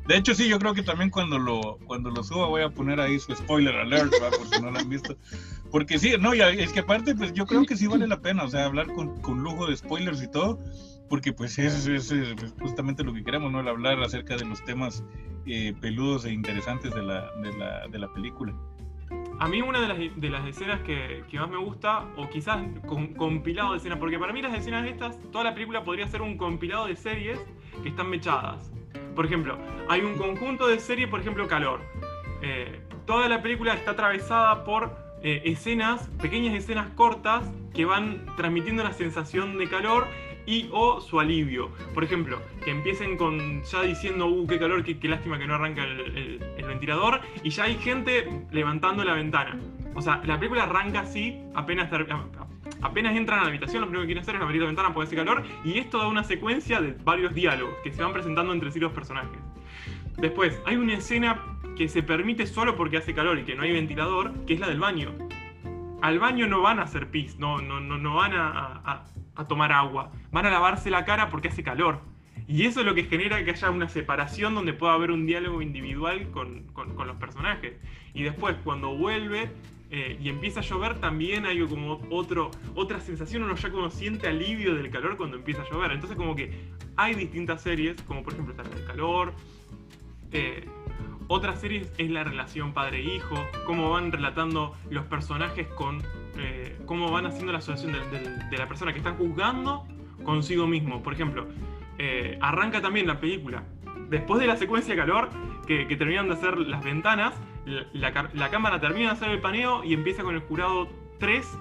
De 0.06 0.18
hecho, 0.18 0.34
sí, 0.34 0.48
yo 0.48 0.58
creo 0.58 0.74
que 0.74 0.82
también 0.82 1.08
cuando 1.08 1.38
lo, 1.38 1.78
cuando 1.86 2.10
lo 2.10 2.22
suba 2.22 2.46
voy 2.46 2.60
a 2.60 2.68
poner 2.68 3.00
ahí 3.00 3.18
su 3.18 3.34
spoiler 3.34 3.74
alert, 3.74 4.12
¿va? 4.22 4.28
por 4.28 4.46
si 4.46 4.60
no 4.60 4.70
lo 4.70 4.80
han 4.80 4.88
visto. 4.90 5.16
Porque 5.70 5.98
sí, 5.98 6.12
no, 6.20 6.34
ya, 6.34 6.50
es 6.50 6.70
que 6.70 6.80
aparte, 6.80 7.14
pues 7.14 7.32
yo 7.32 7.46
creo 7.46 7.64
que 7.64 7.74
sí 7.74 7.86
vale 7.86 8.06
la 8.06 8.20
pena, 8.20 8.44
o 8.44 8.48
sea, 8.48 8.66
hablar 8.66 8.92
con, 8.92 9.18
con 9.22 9.42
lujo 9.42 9.66
de 9.66 9.78
spoilers 9.78 10.22
y 10.22 10.28
todo, 10.28 10.58
porque 11.08 11.32
pues 11.32 11.58
es, 11.58 11.86
es, 11.86 12.10
es, 12.10 12.34
justamente 12.60 13.02
lo 13.02 13.14
que 13.14 13.24
queremos, 13.24 13.50
¿no? 13.50 13.60
El 13.60 13.68
hablar 13.68 14.02
acerca 14.02 14.36
de 14.36 14.44
los 14.44 14.62
temas 14.66 15.02
eh, 15.46 15.72
peludos 15.80 16.26
e 16.26 16.32
interesantes 16.32 16.94
de 16.94 17.02
la, 17.02 17.32
de 17.36 17.56
la, 17.56 17.88
de 17.88 17.98
la 17.98 18.12
película. 18.12 18.54
A 19.40 19.46
mí 19.46 19.62
una 19.62 19.80
de 19.80 19.86
las, 19.86 19.98
de 19.98 20.30
las 20.30 20.46
escenas 20.46 20.80
que, 20.80 21.24
más 21.34 21.48
me 21.48 21.58
gusta, 21.58 22.06
o 22.16 22.28
quizás 22.28 22.58
compilado 23.16 23.72
de 23.72 23.78
escenas, 23.78 23.98
porque 23.98 24.18
para 24.18 24.32
mí 24.32 24.42
las 24.42 24.52
escenas 24.52 24.86
estas, 24.88 25.16
toda 25.30 25.44
la 25.44 25.54
película 25.54 25.84
podría 25.84 26.08
ser 26.08 26.22
un 26.22 26.36
compilado 26.36 26.86
de 26.86 26.96
series 26.96 27.38
que 27.82 27.90
están 27.90 28.10
mechadas. 28.10 28.72
Por 29.14 29.26
ejemplo, 29.26 29.56
hay 29.88 30.00
un 30.00 30.16
conjunto 30.16 30.66
de 30.66 30.80
series, 30.80 31.08
por 31.08 31.20
ejemplo, 31.20 31.46
Calor. 31.46 31.80
Eh, 32.42 32.80
toda 33.06 33.28
la 33.28 33.40
película 33.40 33.74
está 33.74 33.92
atravesada 33.92 34.64
por 34.64 34.96
eh, 35.22 35.42
escenas, 35.44 36.08
pequeñas 36.20 36.54
escenas 36.54 36.90
cortas 36.90 37.48
que 37.74 37.84
van 37.84 38.26
transmitiendo 38.36 38.82
la 38.82 38.92
sensación 38.92 39.56
de 39.56 39.68
calor 39.68 40.06
y 40.48 40.66
o 40.72 40.98
su 41.02 41.20
alivio. 41.20 41.70
Por 41.92 42.02
ejemplo, 42.02 42.40
que 42.64 42.70
empiecen 42.70 43.18
con 43.18 43.62
ya 43.62 43.82
diciendo, 43.82 44.26
uh, 44.26 44.46
qué 44.46 44.58
calor, 44.58 44.82
qué, 44.82 45.08
lástima 45.08 45.38
que 45.38 45.46
no 45.46 45.54
arranca 45.54 45.84
el, 45.84 46.40
ventilador, 46.66 47.20
y 47.42 47.50
ya 47.50 47.64
hay 47.64 47.76
gente 47.76 48.46
levantando 48.50 49.04
la 49.04 49.12
ventana. 49.12 49.58
O 49.94 50.00
sea, 50.00 50.22
la 50.24 50.38
película 50.38 50.64
arranca 50.64 51.00
así, 51.00 51.38
apenas, 51.54 51.90
apenas 52.80 53.16
entran 53.16 53.40
a 53.40 53.42
la 53.42 53.48
habitación, 53.48 53.82
lo 53.82 53.88
primero 53.88 54.02
que 54.02 54.06
quieren 54.06 54.22
hacer 54.22 54.36
es 54.36 54.40
abrir 54.40 54.62
la 54.62 54.68
ventana 54.68 54.94
porque 54.94 55.08
hace 55.08 55.16
calor, 55.16 55.44
y 55.64 55.78
esto 55.78 55.98
da 55.98 56.08
una 56.08 56.24
secuencia 56.24 56.80
de 56.80 56.96
varios 57.04 57.34
diálogos 57.34 57.74
que 57.84 57.92
se 57.92 58.02
van 58.02 58.14
presentando 58.14 58.52
entre 58.52 58.70
sí 58.70 58.80
los 58.80 58.92
personajes. 58.92 59.38
Después, 60.16 60.60
hay 60.64 60.76
una 60.76 60.94
escena 60.94 61.42
que 61.76 61.88
se 61.88 62.02
permite 62.02 62.46
solo 62.46 62.74
porque 62.74 62.96
hace 62.96 63.14
calor 63.14 63.38
y 63.38 63.44
que 63.44 63.54
no 63.54 63.62
hay 63.62 63.72
ventilador, 63.72 64.32
que 64.46 64.54
es 64.54 64.60
la 64.60 64.68
del 64.68 64.80
baño. 64.80 65.14
Al 66.00 66.18
baño 66.18 66.46
no 66.46 66.62
van 66.62 66.78
a 66.78 66.82
hacer 66.82 67.10
pis, 67.10 67.38
no, 67.38 67.58
no, 67.58 67.80
no, 67.80 67.98
no 67.98 68.14
van 68.14 68.32
a, 68.34 69.04
a 69.38 69.46
tomar 69.46 69.72
agua, 69.72 70.12
van 70.30 70.44
a 70.46 70.50
lavarse 70.50 70.90
la 70.90 71.04
cara 71.04 71.30
porque 71.30 71.48
hace 71.48 71.62
calor. 71.62 72.00
Y 72.46 72.64
eso 72.64 72.80
es 72.80 72.86
lo 72.86 72.94
que 72.94 73.04
genera 73.04 73.44
que 73.44 73.50
haya 73.50 73.70
una 73.70 73.88
separación 73.88 74.54
donde 74.54 74.72
pueda 74.72 74.94
haber 74.94 75.10
un 75.10 75.26
diálogo 75.26 75.62
individual 75.62 76.30
con, 76.30 76.64
con, 76.72 77.06
los 77.06 77.16
personajes. 77.16 77.74
Y 78.14 78.22
después, 78.22 78.56
cuando 78.64 78.96
vuelve 78.96 79.50
eh, 79.90 80.18
y 80.20 80.28
empieza 80.28 80.60
a 80.60 80.62
llover, 80.62 80.98
también 80.98 81.46
hay 81.46 81.60
como 81.66 82.00
otro, 82.10 82.50
otra 82.74 83.00
sensación, 83.00 83.42
uno 83.42 83.54
ya 83.54 83.70
como 83.70 83.90
siente 83.90 84.28
alivio 84.28 84.74
del 84.74 84.90
calor 84.90 85.16
cuando 85.16 85.36
empieza 85.36 85.62
a 85.62 85.70
llover. 85.70 85.92
Entonces 85.92 86.16
como 86.16 86.34
que 86.34 86.58
hay 86.96 87.14
distintas 87.14 87.62
series, 87.62 88.00
como 88.02 88.22
por 88.22 88.32
ejemplo 88.32 88.54
está 88.54 88.68
del 88.68 88.84
calor. 88.86 89.34
Eh, 90.32 90.66
otras 91.28 91.60
series 91.60 91.92
es 91.98 92.10
la 92.10 92.24
relación 92.24 92.72
padre-hijo, 92.72 93.36
cómo 93.66 93.90
van 93.90 94.10
relatando 94.10 94.74
los 94.90 95.04
personajes 95.04 95.68
con... 95.68 96.02
Eh, 96.40 96.78
cómo 96.86 97.10
van 97.10 97.26
haciendo 97.26 97.50
la 97.52 97.58
asociación 97.58 97.92
de, 97.92 98.56
la 98.56 98.68
persona 98.68 98.92
que 98.92 98.98
están 98.98 99.16
juzgando 99.16 99.86
consigo 100.22 100.68
mismo. 100.68 101.02
Por 101.02 101.12
ejemplo, 101.12 101.48
eh, 101.98 102.38
arranca 102.40 102.80
también 102.80 103.08
la 103.08 103.18
película. 103.18 103.64
Después 104.08 104.40
de 104.40 104.46
la 104.46 104.56
secuencia 104.56 104.94
de 104.94 105.00
calor, 105.00 105.30
que, 105.66 105.84
terminan 105.96 106.28
de 106.28 106.34
hacer 106.34 106.56
las 106.58 106.82
ventanas, 106.82 107.34
la, 107.92 108.50
cámara 108.50 108.80
termina 108.80 109.08
de 109.08 109.12
hacer 109.12 109.30
el 109.30 109.40
paneo 109.40 109.84
y 109.84 109.92
empieza 109.92 110.22
con 110.22 110.34
el 110.34 110.40
jurado 110.40 110.88
3 111.18 111.58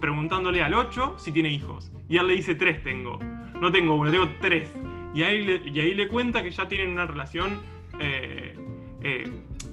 preguntándole 0.00 0.62
al 0.62 0.72
8 0.72 1.16
si 1.18 1.32
tiene 1.32 1.50
hijos. 1.50 1.92
Y 2.08 2.16
él 2.16 2.28
le 2.28 2.34
dice 2.34 2.54
3 2.54 2.82
tengo. 2.82 3.18
No 3.60 3.72
tengo 3.72 3.96
uno, 3.96 4.10
tengo 4.10 4.28
3. 4.40 4.72
Y 5.14 5.22
ahí 5.24 5.44
le, 5.94 6.08
cuenta 6.08 6.42
que 6.42 6.50
ya 6.50 6.68
tienen 6.68 6.92
una 6.92 7.06
relación 7.06 7.60
eh, 7.98 8.54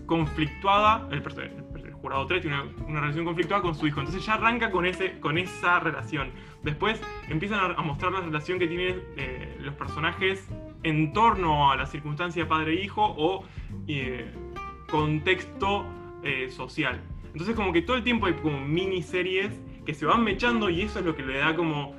conflictuada. 0.06 1.08
El, 1.12 1.20
el, 1.20 1.69
jurado 2.02 2.26
3 2.26 2.42
tiene 2.42 2.58
una, 2.88 3.02
relación 3.02 3.26
conflictuada 3.26 3.62
con 3.62 3.76
su 3.76 3.88
hijo. 3.88 4.00
Entonces 4.00 4.26
ya 4.26 4.34
arranca 4.34 4.72
con, 4.72 4.86
ese, 4.86 5.20
con 5.20 5.38
esa 5.38 5.80
relación. 5.80 6.32
Después 6.64 7.02
empiezan 7.30 7.76
a, 7.78 7.82
mostrar 7.82 8.12
la 8.12 8.22
relación 8.22 8.60
que 8.60 8.68
tienen 8.68 9.02
eh, 9.18 9.58
los 9.62 9.74
personajes 9.76 10.48
en 10.84 11.14
torno 11.14 11.72
a 11.72 11.76
la 11.76 11.86
circunstancia 11.86 12.48
padre-hijo 12.48 13.04
o 13.04 13.46
eh, 13.88 14.32
contexto 14.90 15.86
eh, 16.24 16.50
social. 16.50 17.02
Entonces 17.32 17.56
como 17.56 17.72
que 17.72 17.82
todo 17.82 17.98
el 17.98 18.04
tiempo 18.04 18.26
hay 18.26 18.34
como 18.34 18.60
miniseries 18.60 19.62
que 19.86 19.94
se 19.94 20.06
van 20.06 20.24
mechando 20.24 20.70
y 20.70 20.82
eso 20.82 21.00
es 21.00 21.06
lo 21.06 21.16
que 21.16 21.24
le 21.24 21.38
da 21.38 21.56
como 21.56 21.96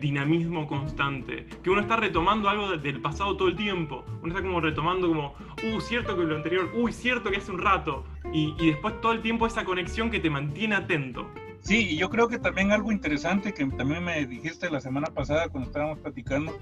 dinamismo 0.00 0.66
constante. 0.66 1.46
Que 1.62 1.68
uno 1.68 1.82
está 1.82 1.96
retomando 1.96 2.48
algo 2.48 2.78
del 2.78 3.02
pasado 3.02 3.36
todo 3.36 3.48
el 3.48 3.56
tiempo. 3.56 4.02
Uno 4.22 4.28
está 4.28 4.40
como 4.40 4.58
retomando 4.58 5.08
como, 5.08 5.34
uh, 5.62 5.80
cierto 5.80 6.16
que 6.16 6.24
lo 6.24 6.36
anterior, 6.36 6.70
uy, 6.74 6.90
cierto 6.90 7.30
que 7.30 7.36
hace 7.36 7.52
un 7.52 7.58
rato. 7.58 8.04
Y, 8.34 8.54
y 8.58 8.66
después 8.66 9.00
todo 9.00 9.12
el 9.12 9.22
tiempo 9.22 9.46
esa 9.46 9.64
conexión 9.64 10.10
que 10.10 10.20
te 10.20 10.28
mantiene 10.28 10.74
atento. 10.74 11.26
Sí, 11.64 11.92
y 11.92 11.96
yo 11.96 12.10
creo 12.10 12.28
que 12.28 12.38
también 12.38 12.72
algo 12.72 12.92
interesante 12.92 13.54
que 13.54 13.64
también 13.64 14.04
me 14.04 14.26
dijiste 14.26 14.68
la 14.68 14.82
semana 14.82 15.06
pasada 15.06 15.48
cuando 15.48 15.70
estábamos 15.70 15.98
platicando 15.98 16.54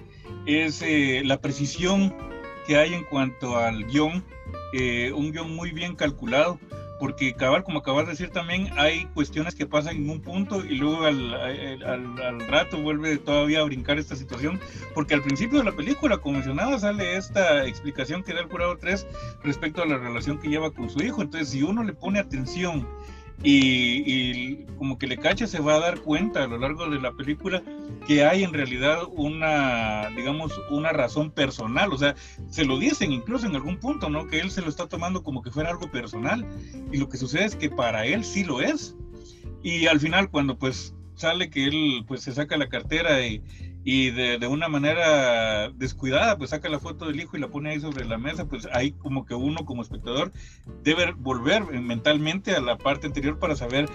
es 0.47 0.81
eh, 0.81 1.23
la 1.25 1.41
precisión 1.41 2.15
que 2.69 2.77
hay 2.77 2.95
en 2.95 3.03
cuanto 3.03 3.57
al 3.57 3.85
guion, 3.87 4.25
eh, 4.73 5.11
un 5.13 5.33
guion 5.33 5.57
muy 5.57 5.73
bien 5.73 5.97
calculado, 5.97 6.61
porque 7.03 7.35
cabal, 7.35 7.65
como 7.65 7.81
acabas 7.81 8.05
de 8.05 8.13
decir 8.13 8.31
también, 8.31 8.71
hay 8.77 9.07
cuestiones 9.07 9.57
que 9.57 9.67
pasan 9.67 9.97
en 9.97 10.09
un 10.09 10.21
punto 10.21 10.65
y 10.65 10.77
luego 10.77 11.05
al, 11.05 11.35
al, 11.83 12.47
rato 12.47 12.81
vuelve 12.81 13.19
todavía 13.19 13.59
a 13.59 13.65
brincar 13.65 13.99
esta 13.99 14.15
situación, 14.15 14.61
porque 14.95 15.15
al 15.15 15.21
principio 15.21 15.59
de 15.59 15.65
la 15.65 15.73
película, 15.73 16.19
como 16.19 16.35
mencionaba, 16.35 16.79
sale 16.79 17.17
esta 17.17 17.67
explicación 17.67 18.23
que 18.23 18.33
da 18.33 18.39
el 18.39 18.47
jurado 18.47 18.77
3 18.77 19.05
respecto 19.43 19.83
a 19.83 19.87
la 19.87 19.99
relación 19.99 20.39
que 20.39 20.49
lleva 20.49 20.71
con 20.71 20.89
su 20.91 21.03
hijo, 21.03 21.23
entonces 21.23 21.49
si 21.49 21.65
uno 21.65 21.83
le 21.83 21.93
pone 21.93 22.21
atención 22.21 22.87
y, 23.43 24.65
como 24.79 24.99
que 24.99 25.07
le 25.07 25.17
cacha 25.17 25.47
se 25.47 25.61
va 25.61 25.75
a 25.75 25.81
dar 25.81 26.01
cuenta 26.01 26.45
a 26.45 26.47
lo 26.47 26.59
largo 26.59 26.89
de 26.89 27.01
la 27.01 27.13
película 27.13 27.63
que 28.07 28.25
hay 28.25 28.43
en 28.43 28.53
realidad 28.53 29.03
una, 29.15 30.11
digamos, 30.17 30.61
una 30.71 30.93
razón 30.93 31.31
personal, 31.31 31.93
o 31.93 31.99
sea, 31.99 32.15
se 32.51 32.65
lo 32.65 32.79
dicen 32.79 33.13
incluso 33.13 33.47
en 33.47 33.55
algún 33.55 33.79
punto, 33.79 34.11
¿no? 34.11 34.27
Que 34.27 34.41
él 34.41 34.51
se 34.51 34.63
lo 34.63 34.69
está 34.69 34.89
tomando 34.89 35.23
como 35.23 35.43
que 35.43 35.51
fuera 35.51 35.71
algo 35.71 35.91
personal 35.91 36.47
y 36.91 36.97
lo 36.97 37.09
que 37.09 37.17
sucede 37.17 37.45
es 37.45 37.57
que 37.57 37.71
para 37.71 38.07
él 38.07 38.25
sí 38.25 38.45
lo 38.45 38.61
es. 38.61 38.97
Y 39.63 39.87
al 39.87 40.01
final 40.01 40.31
cuando 40.31 40.59
pues 40.59 40.95
sale 41.15 41.51
que 41.51 41.67
él 41.67 42.05
pues 42.07 42.23
se 42.23 42.33
saca 42.33 42.57
la 42.57 42.69
cartera 42.69 43.25
y, 43.25 43.43
y 43.85 44.11
de, 44.11 44.39
de, 44.39 44.47
una 44.47 44.69
manera 44.69 45.71
descuidada, 45.71 46.39
pues 46.39 46.51
saca 46.51 46.69
la 46.69 46.79
foto 46.79 47.07
del 47.07 47.21
hijo 47.21 47.37
y 47.37 47.41
la 47.41 47.49
pone 47.49 47.71
ahí 47.71 47.81
sobre 47.81 48.05
la 48.05 48.19
mesa, 48.19 48.47
pues 48.47 48.69
ahí 48.73 48.93
como 48.93 49.25
que 49.25 49.35
uno 49.35 49.65
como 49.65 49.83
espectador 49.83 50.33
debe 50.83 51.13
volver 51.13 51.65
mentalmente 51.65 52.55
a 52.55 52.61
la 52.61 52.79
parte 52.79 53.07
anterior 53.07 53.39
para 53.39 53.57
saber 53.57 53.89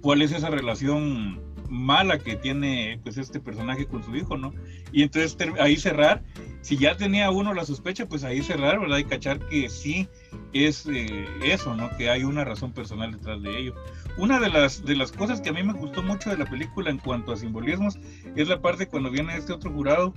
cuál 0.00 0.22
es 0.22 0.32
esa 0.32 0.50
relación 0.50 1.40
mala 1.68 2.18
que 2.18 2.36
tiene 2.36 3.00
pues 3.02 3.18
este 3.18 3.40
personaje 3.40 3.86
con 3.86 4.02
su 4.02 4.14
hijo, 4.16 4.36
¿no? 4.36 4.52
Y 4.92 5.02
entonces 5.02 5.36
ahí 5.60 5.76
cerrar, 5.76 6.22
si 6.60 6.76
ya 6.76 6.96
tenía 6.96 7.30
uno 7.30 7.54
la 7.54 7.64
sospecha, 7.64 8.06
pues 8.06 8.24
ahí 8.24 8.42
cerrar, 8.42 8.80
¿verdad? 8.80 8.98
Y 8.98 9.04
cachar 9.04 9.38
que 9.40 9.68
sí 9.68 10.08
es 10.52 10.86
eh, 10.86 11.26
eso, 11.42 11.74
¿no? 11.74 11.94
Que 11.96 12.10
hay 12.10 12.24
una 12.24 12.44
razón 12.44 12.72
personal 12.72 13.12
detrás 13.12 13.42
de 13.42 13.58
ello. 13.58 13.74
Una 14.18 14.40
de 14.40 14.48
las, 14.48 14.84
de 14.84 14.96
las 14.96 15.12
cosas 15.12 15.40
que 15.40 15.50
a 15.50 15.52
mí 15.52 15.62
me 15.62 15.74
gustó 15.74 16.02
mucho 16.02 16.30
de 16.30 16.38
la 16.38 16.46
película 16.46 16.90
en 16.90 16.98
cuanto 16.98 17.32
a 17.32 17.36
simbolismos 17.36 17.98
es 18.34 18.48
la 18.48 18.60
parte 18.60 18.88
cuando 18.88 19.10
viene 19.10 19.36
este 19.36 19.52
otro 19.52 19.70
jurado 19.70 20.14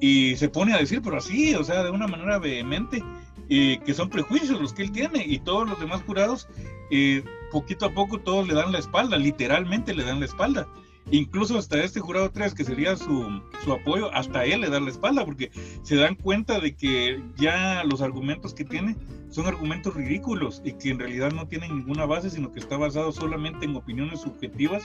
y 0.00 0.36
se 0.36 0.48
pone 0.48 0.74
a 0.74 0.78
decir, 0.78 1.00
pero 1.02 1.18
así, 1.18 1.54
o 1.54 1.64
sea, 1.64 1.82
de 1.82 1.90
una 1.90 2.06
manera 2.06 2.38
vehemente, 2.38 3.02
eh, 3.48 3.80
que 3.84 3.94
son 3.94 4.08
prejuicios 4.08 4.60
los 4.60 4.72
que 4.72 4.82
él 4.82 4.92
tiene 4.92 5.24
y 5.26 5.38
todos 5.38 5.68
los 5.68 5.78
demás 5.80 6.02
jurados, 6.02 6.48
eh, 6.90 7.22
poquito 7.50 7.86
a 7.86 7.94
poco 7.94 8.18
todos 8.18 8.46
le 8.46 8.54
dan 8.54 8.72
la 8.72 8.78
espalda, 8.78 9.16
literalmente 9.16 9.94
le 9.94 10.04
dan 10.04 10.20
la 10.20 10.26
espalda. 10.26 10.66
Incluso 11.10 11.58
hasta 11.58 11.82
este 11.82 11.98
jurado 11.98 12.30
3, 12.30 12.54
que 12.54 12.64
sería 12.64 12.96
su, 12.96 13.42
su 13.64 13.72
apoyo, 13.72 14.14
hasta 14.14 14.44
él 14.44 14.60
le 14.60 14.70
da 14.70 14.80
la 14.80 14.90
espalda, 14.90 15.24
porque 15.24 15.50
se 15.82 15.96
dan 15.96 16.14
cuenta 16.14 16.60
de 16.60 16.76
que 16.76 17.22
ya 17.36 17.82
los 17.84 18.00
argumentos 18.00 18.54
que 18.54 18.64
tiene 18.64 18.96
son 19.30 19.46
argumentos 19.46 19.94
ridículos 19.94 20.60
y 20.64 20.72
que 20.72 20.90
en 20.90 20.98
realidad 20.98 21.32
no 21.32 21.46
tienen 21.46 21.76
ninguna 21.76 22.04
base, 22.04 22.30
sino 22.30 22.52
que 22.52 22.60
está 22.60 22.76
basado 22.76 23.12
solamente 23.12 23.64
en 23.64 23.76
opiniones 23.76 24.20
subjetivas, 24.20 24.82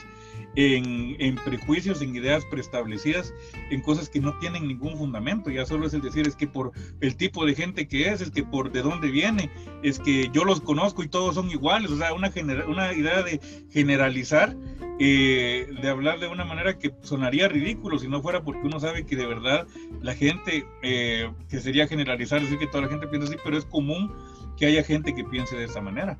en, 0.54 1.16
en, 1.18 1.34
prejuicios, 1.36 2.00
en 2.00 2.14
ideas 2.14 2.44
preestablecidas, 2.46 3.34
en 3.70 3.82
cosas 3.82 4.08
que 4.08 4.20
no 4.20 4.38
tienen 4.38 4.66
ningún 4.66 4.96
fundamento. 4.96 5.50
Ya 5.50 5.66
solo 5.66 5.86
es 5.86 5.94
el 5.94 6.00
decir, 6.00 6.26
es 6.26 6.36
que 6.36 6.46
por 6.46 6.72
el 7.00 7.16
tipo 7.16 7.44
de 7.44 7.54
gente 7.54 7.88
que 7.88 8.08
es, 8.08 8.20
es 8.20 8.30
que 8.30 8.44
por 8.44 8.72
de 8.72 8.82
dónde 8.82 9.10
viene, 9.10 9.50
es 9.82 9.98
que 9.98 10.30
yo 10.32 10.44
los 10.44 10.60
conozco 10.60 11.02
y 11.02 11.08
todos 11.08 11.34
son 11.34 11.50
iguales, 11.50 11.90
o 11.90 11.96
sea, 11.96 12.14
una, 12.14 12.32
una 12.68 12.92
idea 12.92 13.22
de 13.22 13.40
generalizar, 13.70 14.56
eh, 14.98 15.68
de 15.80 15.88
hablar 15.88 16.18
de 16.20 16.28
una 16.28 16.44
manera 16.44 16.78
que 16.78 16.92
sonaría 17.02 17.48
ridículo 17.48 17.98
si 17.98 18.08
no 18.08 18.22
fuera 18.22 18.42
porque 18.42 18.66
uno 18.66 18.80
sabe 18.80 19.04
que 19.04 19.16
de 19.16 19.26
verdad 19.26 19.66
la 20.00 20.14
gente, 20.14 20.66
eh, 20.82 21.30
que 21.48 21.60
sería 21.60 21.86
generalizar, 21.86 22.40
decir 22.40 22.58
que 22.58 22.66
toda 22.66 22.82
la 22.84 22.88
gente 22.88 23.06
piensa 23.06 23.28
así, 23.28 23.36
pero 23.44 23.56
es 23.56 23.64
común 23.64 24.12
que 24.56 24.66
haya 24.66 24.82
gente 24.82 25.14
que 25.14 25.24
piense 25.24 25.56
de 25.56 25.64
esa 25.64 25.80
manera. 25.80 26.18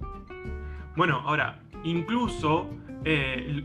Bueno, 0.97 1.23
ahora, 1.25 1.61
incluso 1.85 2.68
eh, 3.04 3.62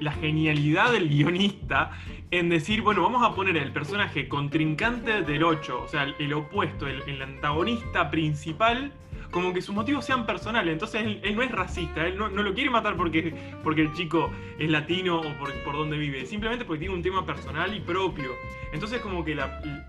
la 0.00 0.12
genialidad 0.12 0.92
del 0.92 1.08
guionista 1.08 1.92
en 2.30 2.48
decir, 2.48 2.82
bueno, 2.82 3.02
vamos 3.02 3.22
a 3.22 3.34
poner 3.34 3.56
el 3.56 3.72
personaje 3.72 4.28
contrincante 4.28 5.22
del 5.22 5.42
8, 5.42 5.82
o 5.84 5.88
sea, 5.88 6.04
el, 6.18 6.32
opuesto, 6.32 6.86
el, 6.86 7.22
antagonista 7.22 8.10
principal, 8.10 8.92
como 9.30 9.52
que 9.52 9.62
sus 9.62 9.74
motivos 9.74 10.04
sean 10.04 10.26
personales. 10.26 10.72
Entonces 10.72 11.02
él, 11.02 11.34
no 11.34 11.42
es 11.42 11.50
racista, 11.50 12.06
él 12.06 12.16
no, 12.16 12.28
lo 12.28 12.54
quiere 12.54 12.70
matar 12.70 12.96
porque, 12.96 13.34
porque 13.62 13.82
el 13.82 13.92
chico 13.92 14.30
es 14.58 14.70
latino 14.70 15.20
o 15.20 15.38
por, 15.38 15.52
por 15.62 15.76
donde 15.76 15.96
vive, 15.96 16.26
simplemente 16.26 16.64
porque 16.64 16.80
tiene 16.80 16.94
un 16.94 17.02
tema 17.02 17.24
personal 17.24 17.74
y 17.74 17.80
propio. 17.80 18.30
Entonces 18.72 19.00
como 19.00 19.24
que 19.24 19.36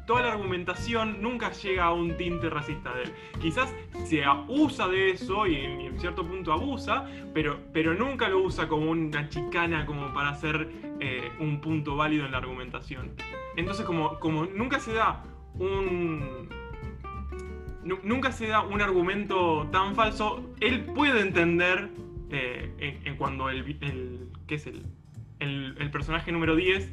toda 0.06 0.22
la 0.22 0.32
argumentación 0.32 1.22
nunca 1.22 1.52
llega 1.52 1.86
a 1.86 1.94
un 1.94 2.18
tinte 2.18 2.50
racista 2.50 2.94
de 2.94 3.04
él. 3.04 3.14
Quizás 3.40 3.74
se 4.06 4.24
abusa 4.24 4.88
de 4.88 5.12
eso 5.12 5.46
y 5.48 5.56
en, 5.56 6.00
cierto 6.00 6.26
punto 6.26 6.52
abusa, 6.52 7.06
pero, 7.34 7.60
pero 7.74 7.94
nunca 7.94 8.28
lo 8.28 8.40
usa 8.40 8.68
como 8.68 8.90
una 8.90 9.30
chicana 9.30 9.86
como 9.86 10.12
para 10.14 10.30
hacer 10.30 10.68
eh, 11.00 11.32
un 11.40 11.62
punto 11.62 11.96
válido 11.96 12.26
en 12.26 12.32
la 12.32 12.40
argumentación. 12.40 13.12
Entonces 13.56 13.86
como, 13.86 14.20
como 14.20 14.46
nunca 14.46 14.80
se 14.80 14.94
da 14.94 15.24
un 15.60 16.50
nunca 17.84 18.32
se 18.32 18.48
da 18.48 18.62
un 18.62 18.82
argumento 18.82 19.68
tan 19.72 19.96
falso. 19.96 20.54
Él 20.60 20.82
puede 20.86 21.22
entender 21.22 21.90
eh, 22.30 23.00
en, 23.04 23.16
cuando 23.18 23.50
el, 23.50 23.78
el, 23.82 24.28
es 24.48 24.68
el, 24.68 24.86
el, 25.40 25.92
personaje 25.92 26.32
número 26.32 26.56
10, 26.56 26.90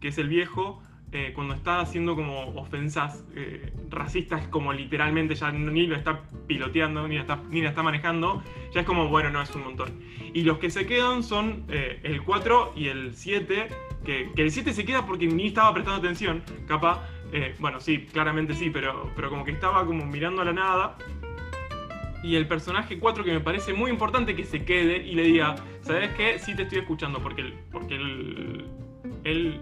que 0.00 0.08
es 0.08 0.18
el 0.18 0.28
viejo, 0.28 0.82
eh, 1.12 1.32
cuando 1.34 1.54
está 1.54 1.80
haciendo 1.80 2.14
como 2.14 2.54
ofensas 2.54 3.24
eh, 3.34 3.72
racistas, 3.90 4.46
como 4.48 4.72
literalmente 4.72 5.34
ya 5.34 5.50
ni 5.50 5.86
lo 5.86 5.96
está 5.96 6.22
piloteando, 6.46 7.08
ni, 7.08 7.16
está, 7.16 7.42
ni 7.50 7.62
la 7.62 7.70
está 7.70 7.82
manejando, 7.82 8.42
ya 8.72 8.80
es 8.80 8.86
como, 8.86 9.08
bueno, 9.08 9.30
no, 9.30 9.42
es 9.42 9.54
un 9.54 9.64
montón. 9.64 10.00
Y 10.32 10.42
los 10.42 10.58
que 10.58 10.70
se 10.70 10.86
quedan 10.86 11.24
son 11.24 11.64
el 11.68 12.22
4 12.22 12.74
y 12.76 12.86
el 12.86 13.14
7, 13.14 13.68
que, 14.04 14.30
que 14.34 14.42
el 14.42 14.50
7 14.50 14.72
se 14.72 14.84
queda 14.84 15.04
porque 15.04 15.26
ni 15.26 15.48
estaba 15.48 15.74
prestando 15.74 15.98
atención, 15.98 16.42
capaz 16.68 17.00
eh, 17.32 17.54
bueno, 17.58 17.80
sí, 17.80 18.06
claramente 18.06 18.54
sí, 18.54 18.70
pero, 18.70 19.10
pero 19.14 19.30
como 19.30 19.44
que 19.44 19.52
estaba 19.52 19.86
como 19.86 20.04
mirando 20.04 20.42
a 20.42 20.44
la 20.44 20.52
nada. 20.52 20.96
Y 22.22 22.36
el 22.36 22.46
personaje 22.46 22.98
4 22.98 23.24
que 23.24 23.32
me 23.32 23.40
parece 23.40 23.72
muy 23.72 23.90
importante 23.90 24.34
que 24.36 24.44
se 24.44 24.64
quede 24.64 24.98
y 24.98 25.14
le 25.14 25.22
diga, 25.22 25.56
¿sabes 25.80 26.10
qué? 26.16 26.38
Sí 26.38 26.54
te 26.54 26.62
estoy 26.62 26.80
escuchando, 26.80 27.20
porque 27.20 27.40
él, 27.42 27.54
porque 27.72 27.94
él, 29.24 29.60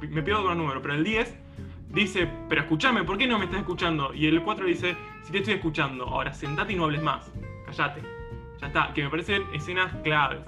me 0.00 0.22
pido 0.22 0.40
otro 0.40 0.54
número, 0.54 0.82
pero 0.82 0.94
el 0.94 1.04
10 1.04 1.36
dice, 1.90 2.28
pero 2.48 2.62
escúchame, 2.62 3.04
¿por 3.04 3.16
qué 3.16 3.26
no 3.26 3.38
me 3.38 3.44
estás 3.44 3.60
escuchando? 3.60 4.12
Y 4.12 4.26
el 4.26 4.42
4 4.42 4.66
dice, 4.66 4.96
sí 5.22 5.30
te 5.30 5.38
estoy 5.38 5.54
escuchando, 5.54 6.04
ahora 6.04 6.32
sentate 6.32 6.72
y 6.72 6.76
no 6.76 6.84
hables 6.84 7.02
más, 7.02 7.30
callate. 7.66 8.02
Ya 8.60 8.66
está, 8.66 8.92
que 8.92 9.04
me 9.04 9.10
parecen 9.10 9.44
escenas 9.54 9.94
claves. 10.02 10.40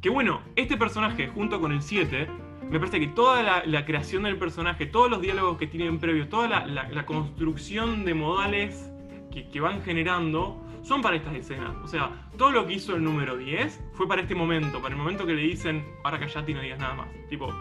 que 0.00 0.08
bueno, 0.08 0.40
este 0.54 0.76
personaje 0.76 1.28
junto 1.28 1.60
con 1.60 1.72
el 1.72 1.82
7 1.82 2.28
me 2.74 2.80
parece 2.80 2.98
que 2.98 3.06
toda 3.06 3.62
la, 3.64 3.84
creación 3.84 4.24
del 4.24 4.36
personaje, 4.36 4.86
todos 4.86 5.08
los 5.08 5.20
diálogos 5.20 5.58
que 5.58 5.68
tienen 5.68 6.00
previos, 6.00 6.28
toda 6.28 6.48
la, 6.66 7.06
construcción 7.06 8.04
de 8.04 8.14
modales 8.14 8.90
que, 9.30 9.60
van 9.60 9.80
generando, 9.82 10.60
son 10.82 11.00
para 11.00 11.14
estas 11.14 11.36
escenas. 11.36 11.76
O 11.84 11.86
sea, 11.86 12.10
todo 12.36 12.50
lo 12.50 12.66
que 12.66 12.72
hizo 12.72 12.96
el 12.96 13.04
número 13.04 13.36
10 13.36 13.80
fue 13.92 14.08
para 14.08 14.22
este 14.22 14.34
momento, 14.34 14.82
para 14.82 14.92
el 14.92 15.00
momento 15.00 15.24
que 15.24 15.34
le 15.34 15.42
dicen, 15.42 15.84
ahora 16.02 16.18
callate 16.18 16.50
y 16.50 16.54
no 16.54 16.62
digas 16.62 16.80
nada 16.80 16.94
más. 16.94 17.06
Tipo, 17.28 17.54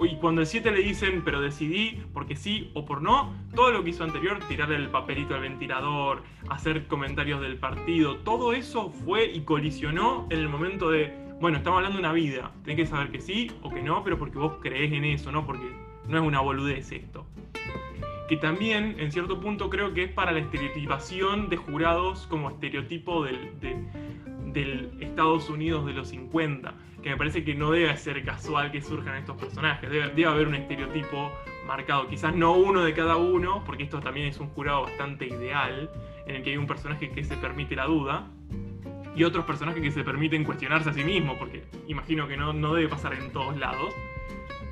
y 0.00 0.16
cuando 0.16 0.40
el 0.40 0.48
7 0.48 0.72
le 0.72 0.82
dicen, 0.82 1.22
pero 1.24 1.40
decidí 1.40 2.02
porque 2.12 2.34
sí 2.34 2.72
o 2.74 2.84
por 2.84 3.02
no, 3.02 3.36
todo 3.54 3.70
lo 3.70 3.84
que 3.84 3.90
hizo 3.90 4.02
anterior, 4.02 4.40
tirarle 4.48 4.74
el 4.74 4.88
papelito 4.88 5.36
al 5.36 5.42
ventilador, 5.42 6.24
hacer 6.48 6.88
comentarios 6.88 7.40
del 7.40 7.56
partido, 7.56 8.16
todo 8.16 8.52
eso 8.52 8.90
fue 8.90 9.26
y 9.26 9.42
colisionó 9.42 10.26
en 10.28 10.40
el 10.40 10.48
momento 10.48 10.90
de 10.90 11.25
bueno, 11.40 11.58
estamos 11.58 11.78
hablando 11.78 11.98
de 11.98 12.00
una 12.00 12.12
vida, 12.12 12.52
tenés 12.64 12.76
que 12.76 12.86
saber 12.86 13.10
que 13.10 13.20
sí 13.20 13.50
o 13.62 13.70
que 13.70 13.82
no, 13.82 14.02
pero 14.02 14.18
porque 14.18 14.38
vos 14.38 14.54
creés 14.62 14.92
en 14.92 15.04
eso, 15.04 15.30
¿no? 15.30 15.44
Porque 15.44 15.70
no 16.08 16.18
es 16.18 16.24
una 16.24 16.40
boludez 16.40 16.90
esto. 16.92 17.26
Que 18.28 18.36
también, 18.36 18.96
en 18.98 19.12
cierto 19.12 19.38
punto, 19.40 19.68
creo 19.70 19.92
que 19.92 20.04
es 20.04 20.10
para 20.10 20.32
la 20.32 20.40
estereotipación 20.40 21.48
de 21.48 21.56
jurados 21.58 22.26
como 22.28 22.50
estereotipo 22.50 23.24
del, 23.24 23.86
Estados 25.00 25.50
Unidos 25.50 25.84
de 25.84 25.92
los 25.92 26.08
50, 26.08 26.72
que 27.02 27.10
me 27.10 27.16
parece 27.18 27.44
que 27.44 27.54
no 27.54 27.70
debe 27.70 27.94
ser 27.98 28.24
casual 28.24 28.72
que 28.72 28.80
surjan 28.80 29.16
estos 29.16 29.36
personajes, 29.36 29.90
debe, 29.90 30.08
debe 30.08 30.24
haber 30.24 30.48
un 30.48 30.54
estereotipo 30.54 31.30
marcado, 31.66 32.08
quizás 32.08 32.34
no 32.34 32.52
uno 32.52 32.82
de 32.82 32.94
cada 32.94 33.16
uno, 33.16 33.62
porque 33.66 33.82
esto 33.82 34.00
también 34.00 34.28
es 34.28 34.40
un 34.40 34.48
jurado 34.48 34.84
bastante 34.84 35.26
ideal, 35.26 35.90
en 36.26 36.36
el 36.36 36.42
que 36.42 36.50
hay 36.50 36.56
un 36.56 36.66
personaje 36.66 37.10
que 37.10 37.22
se 37.22 37.36
permite 37.36 37.76
la 37.76 37.84
duda, 37.84 38.30
y 39.16 39.24
otros 39.24 39.46
personajes 39.46 39.82
que 39.82 39.90
se 39.90 40.04
permiten 40.04 40.44
cuestionarse 40.44 40.90
a 40.90 40.92
sí 40.92 41.02
mismos, 41.02 41.38
porque 41.38 41.64
imagino 41.88 42.28
que 42.28 42.36
no, 42.36 42.52
no 42.52 42.74
debe 42.74 42.88
pasar 42.88 43.14
en 43.14 43.32
todos 43.32 43.56
lados, 43.56 43.94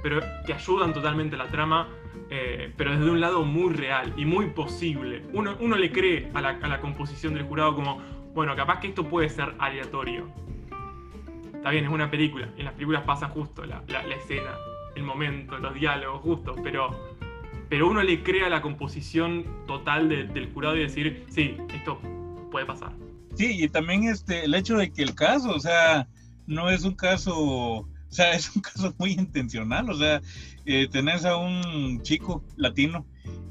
pero 0.02 0.20
que 0.46 0.52
ayudan 0.52 0.92
totalmente 0.92 1.34
a 1.36 1.38
la 1.38 1.46
trama, 1.46 1.88
eh, 2.28 2.70
pero 2.76 2.92
desde 2.92 3.10
un 3.10 3.20
lado 3.20 3.44
muy 3.44 3.72
real 3.72 4.12
y 4.18 4.26
muy 4.26 4.48
posible. 4.48 5.24
Uno, 5.32 5.56
uno 5.60 5.76
le 5.76 5.90
cree 5.90 6.30
a 6.34 6.42
la, 6.42 6.50
a 6.60 6.68
la 6.68 6.80
composición 6.80 7.32
del 7.32 7.44
jurado 7.44 7.74
como, 7.74 8.02
bueno, 8.34 8.54
capaz 8.54 8.80
que 8.80 8.88
esto 8.88 9.08
puede 9.08 9.30
ser 9.30 9.54
aleatorio. 9.58 10.28
Está 11.54 11.70
bien, 11.70 11.86
es 11.86 11.90
una 11.90 12.10
película, 12.10 12.50
en 12.58 12.66
las 12.66 12.74
películas 12.74 13.02
pasa 13.04 13.28
justo 13.30 13.64
la, 13.64 13.82
la, 13.88 14.14
escena, 14.14 14.50
el 14.94 15.04
momento, 15.04 15.56
los 15.56 15.72
diálogos 15.72 16.20
justos, 16.20 16.58
pero, 16.62 16.90
pero 17.70 17.88
uno 17.88 18.02
le 18.02 18.22
crea 18.22 18.50
la 18.50 18.60
composición 18.60 19.64
total 19.66 20.10
de, 20.10 20.24
del 20.24 20.52
jurado 20.52 20.76
y 20.76 20.80
decir, 20.80 21.24
sí, 21.30 21.56
esto 21.72 21.98
puede 22.50 22.66
pasar. 22.66 22.92
Sí, 23.37 23.64
y 23.64 23.69
también 23.69 24.05
este, 24.05 24.45
el 24.45 24.55
hecho 24.55 24.76
de 24.76 24.93
que 24.93 25.03
el 25.03 25.14
caso, 25.14 25.50
o 25.50 25.61
sea, 25.61 26.09
no 26.47 26.71
es 26.71 26.85
un 26.85 26.95
caso, 26.95 27.35
o 27.37 27.88
sea, 28.09 28.33
es 28.33 28.55
un 28.55 28.62
caso 28.62 28.95
muy 28.99 29.12
intencional, 29.12 29.91
o 29.91 29.95
sea, 29.95 30.21
eh, 30.67 30.88
tenés 30.91 31.25
a 31.25 31.37
un 31.37 32.03
chico 32.03 32.45
latino 32.57 33.07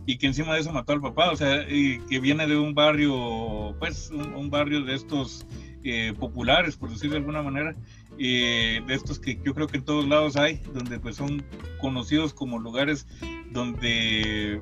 y 0.06 0.18
que 0.18 0.28
encima 0.28 0.54
de 0.54 0.62
eso 0.62 0.72
mató 0.72 0.94
al 0.94 1.02
papá, 1.02 1.32
o 1.32 1.36
sea, 1.36 1.66
que 1.66 2.20
viene 2.22 2.46
de 2.48 2.58
un 2.58 2.74
barrio, 2.74 3.75
pues, 3.80 4.10
un, 4.12 4.34
un 4.34 4.50
barrio 4.50 4.84
de 4.84 4.96
estos 4.96 5.46
eh, 5.86 6.13
populares, 6.18 6.78
por 6.78 6.90
decirlo 6.90 7.12
de 7.12 7.18
alguna 7.20 7.42
manera, 7.42 7.75
eh, 8.18 8.82
de 8.88 8.94
estos 8.94 9.20
que 9.20 9.38
yo 9.44 9.54
creo 9.54 9.68
que 9.68 9.75
en 9.75 9.84
todos 9.84 10.08
lados 10.08 10.38
hay, 10.38 10.62
donde 10.74 10.98
pues 10.98 11.18
son 11.18 11.44
conocidos 11.82 12.34
como 12.34 12.58
lugares 12.58 13.06
donde, 13.52 14.62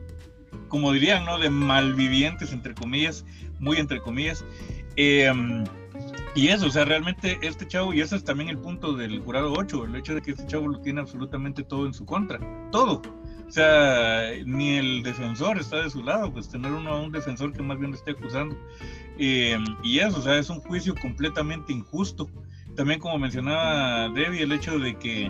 como 0.67 0.91
dirían, 0.91 1.25
¿no? 1.25 1.37
De 1.37 1.51
malvivientes, 1.51 2.53
entre 2.53 2.73
comillas, 2.73 3.23
muy 3.59 3.77
entre 3.77 4.01
comillas. 4.01 4.43
Eh, 4.95 5.31
y 6.33 6.47
eso, 6.47 6.67
o 6.67 6.69
sea, 6.69 6.85
realmente 6.85 7.37
este 7.41 7.67
chavo, 7.67 7.93
y 7.93 7.99
ese 7.99 8.15
es 8.15 8.23
también 8.23 8.49
el 8.49 8.57
punto 8.57 8.93
del 8.93 9.19
jurado 9.19 9.51
8, 9.53 9.85
el 9.85 9.95
hecho 9.97 10.15
de 10.15 10.21
que 10.21 10.31
este 10.31 10.47
chavo 10.47 10.67
lo 10.67 10.79
tiene 10.79 11.01
absolutamente 11.01 11.63
todo 11.63 11.85
en 11.85 11.93
su 11.93 12.05
contra, 12.05 12.39
todo. 12.71 13.01
O 13.47 13.51
sea, 13.51 14.31
ni 14.45 14.77
el 14.77 15.03
defensor 15.03 15.59
está 15.59 15.83
de 15.83 15.89
su 15.89 16.01
lado, 16.01 16.31
pues 16.31 16.47
tener 16.47 16.71
uno 16.71 16.91
a 16.91 17.01
un 17.01 17.11
defensor 17.11 17.51
que 17.51 17.61
más 17.61 17.77
bien 17.77 17.91
lo 17.91 17.97
esté 17.97 18.11
acusando. 18.11 18.57
Eh, 19.17 19.57
y 19.83 19.99
eso, 19.99 20.19
o 20.19 20.21
sea, 20.21 20.37
es 20.37 20.49
un 20.49 20.61
juicio 20.61 20.95
completamente 20.95 21.73
injusto. 21.73 22.29
También 22.77 23.01
como 23.01 23.19
mencionaba 23.19 24.07
Debbie, 24.07 24.43
el 24.43 24.53
hecho 24.53 24.79
de 24.79 24.97
que 24.97 25.29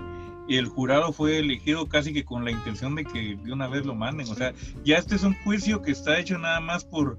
el 0.50 0.68
jurado 0.68 1.12
fue 1.12 1.40
elegido 1.40 1.90
casi 1.90 2.14
que 2.14 2.24
con 2.24 2.46
la 2.46 2.52
intención 2.52 2.94
de 2.94 3.06
que 3.06 3.38
de 3.44 3.52
una 3.52 3.68
vez 3.68 3.88
lo 3.88 3.96
manden. 3.96 4.30
O 4.30 4.36
sea, 4.36 4.54
ya 4.86 4.98
este 4.98 5.16
es 5.16 5.24
un 5.24 5.34
juicio 5.44 5.82
que 5.82 5.92
está 5.92 6.20
hecho 6.20 6.38
nada 6.38 6.60
más 6.60 6.86
por, 6.86 7.18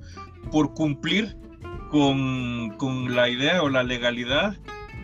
por 0.52 0.72
cumplir 0.72 1.36
con, 1.92 2.70
con 2.78 3.14
la 3.14 3.28
idea 3.28 3.62
o 3.62 3.68
la 3.68 3.82
legalidad 3.82 4.56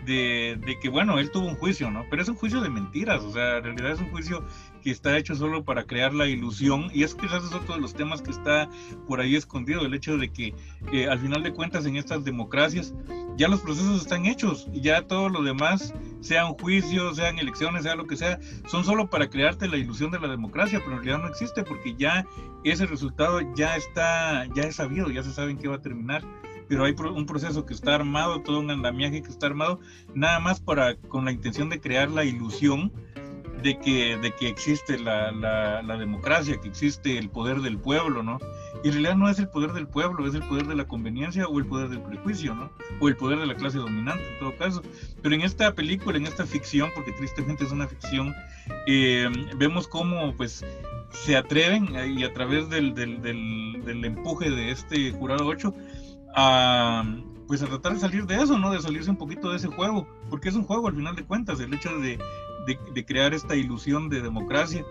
de, 0.07 0.59
de, 0.65 0.79
que, 0.79 0.89
bueno, 0.89 1.19
él 1.19 1.29
tuvo 1.29 1.47
un 1.47 1.55
juicio, 1.55 1.91
¿no? 1.91 2.03
Pero 2.09 2.23
es 2.23 2.29
un 2.29 2.35
juicio 2.35 2.61
de 2.61 2.69
mentiras, 2.69 3.21
o 3.21 3.31
sea, 3.31 3.57
en 3.57 3.63
realidad 3.63 3.91
es 3.91 3.99
un 3.99 4.09
juicio 4.09 4.43
que 4.81 4.89
está 4.89 5.15
hecho 5.15 5.35
solo 5.35 5.63
para 5.63 5.83
crear 5.83 6.15
la 6.15 6.25
ilusión, 6.25 6.89
y 6.91 7.03
es 7.03 7.13
quizás 7.13 7.43
es 7.43 7.53
otro 7.53 7.75
de 7.75 7.81
los 7.81 7.93
temas 7.93 8.23
que 8.23 8.31
está 8.31 8.67
por 9.07 9.21
ahí 9.21 9.35
escondido, 9.35 9.85
el 9.85 9.93
hecho 9.93 10.17
de 10.17 10.33
que 10.33 10.55
eh, 10.91 11.07
al 11.07 11.19
final 11.19 11.43
de 11.43 11.53
cuentas 11.53 11.85
en 11.85 11.95
estas 11.95 12.23
democracias 12.23 12.95
ya 13.37 13.47
los 13.47 13.61
procesos 13.61 14.01
están 14.01 14.25
hechos, 14.25 14.67
y 14.73 14.81
ya 14.81 15.03
todo 15.03 15.29
lo 15.29 15.43
demás, 15.43 15.93
sean 16.21 16.53
juicios, 16.55 17.17
sean 17.17 17.37
elecciones, 17.37 17.83
sea 17.83 17.95
lo 17.95 18.07
que 18.07 18.17
sea, 18.17 18.39
son 18.65 18.83
solo 18.83 19.11
para 19.11 19.29
crearte 19.29 19.67
la 19.67 19.77
ilusión 19.77 20.09
de 20.09 20.19
la 20.19 20.27
democracia, 20.27 20.79
pero 20.79 20.93
en 20.93 21.03
realidad 21.03 21.19
no 21.19 21.29
existe 21.29 21.61
porque 21.61 21.93
ya 21.99 22.25
ese 22.63 22.87
resultado 22.87 23.41
ya 23.53 23.75
está, 23.75 24.47
ya 24.55 24.63
es 24.63 24.77
sabido, 24.77 25.11
ya 25.11 25.21
se 25.21 25.31
sabe 25.31 25.51
en 25.51 25.59
qué 25.59 25.67
va 25.67 25.75
a 25.75 25.81
terminar 25.81 26.23
pero 26.69 26.85
hay 26.85 26.95
un 26.97 27.25
proceso 27.25 27.65
que 27.65 27.73
está 27.73 27.95
armado, 27.95 28.41
todo 28.41 28.59
un 28.59 28.69
andamiaje 28.69 29.23
que 29.23 29.29
está 29.29 29.47
armado, 29.47 29.79
nada 30.13 30.39
más 30.39 30.61
para 30.61 30.95
con 30.95 31.25
la 31.25 31.31
intención 31.31 31.67
de 31.67 31.81
crear 31.81 32.09
la 32.11 32.23
ilusión 32.23 32.93
de 33.63 33.77
que, 33.77 34.17
de 34.17 34.31
que 34.35 34.47
existe 34.47 34.97
la, 34.99 35.31
la, 35.31 35.81
la, 35.81 35.97
democracia, 35.97 36.61
que 36.61 36.69
existe 36.69 37.17
el 37.17 37.29
poder 37.29 37.59
del 37.59 37.77
pueblo, 37.77 38.23
¿no? 38.23 38.39
Y 38.83 38.87
en 38.87 38.93
realidad 38.93 39.15
no 39.15 39.27
es 39.27 39.39
el 39.39 39.49
poder 39.49 39.73
del 39.73 39.87
pueblo, 39.87 40.25
es 40.25 40.35
el 40.35 40.43
poder 40.43 40.67
de 40.67 40.75
la 40.75 40.87
conveniencia 40.87 41.45
o 41.47 41.59
el 41.59 41.65
poder 41.65 41.89
del 41.89 42.01
prejuicio, 42.01 42.55
¿no? 42.55 42.71
O 43.01 43.09
el 43.09 43.17
poder 43.17 43.39
de 43.39 43.47
la 43.47 43.55
clase 43.55 43.79
dominante, 43.79 44.23
en 44.31 44.39
todo 44.39 44.55
caso. 44.55 44.81
Pero 45.21 45.35
en 45.35 45.41
esta 45.41 45.73
película, 45.73 46.17
en 46.17 46.27
esta 46.27 46.45
ficción, 46.45 46.89
porque 46.95 47.11
tristemente 47.11 47.65
es 47.65 47.71
una 47.71 47.87
ficción, 47.87 48.33
eh, 48.87 49.27
vemos 49.57 49.87
cómo, 49.87 50.33
pues, 50.37 50.63
se 51.11 51.35
atreven 51.35 51.89
y 52.17 52.23
a 52.23 52.33
través 52.33 52.69
del, 52.69 52.93
del, 52.93 53.21
del, 53.21 53.81
del 53.83 54.05
empuje 54.05 54.49
de 54.49 54.71
este 54.71 55.11
jurado 55.11 55.47
8, 55.47 55.73
a, 56.35 57.03
pues 57.47 57.61
a 57.61 57.67
tratar 57.67 57.93
de 57.93 57.99
salir 57.99 58.25
de 58.25 58.35
eso, 58.35 58.57
¿no? 58.57 58.71
De 58.71 58.81
salirse 58.81 59.09
un 59.09 59.17
poquito 59.17 59.49
de 59.49 59.57
ese 59.57 59.67
juego, 59.67 60.07
porque 60.29 60.49
es 60.49 60.55
un 60.55 60.63
juego 60.63 60.87
al 60.87 60.95
final 60.95 61.15
de 61.15 61.23
cuentas, 61.23 61.59
el 61.59 61.73
hecho 61.73 61.97
de, 61.99 62.19
de, 62.67 62.79
de 62.93 63.05
crear 63.05 63.33
esta 63.33 63.55
ilusión 63.55 64.09
de 64.09 64.21
democracia, 64.21 64.85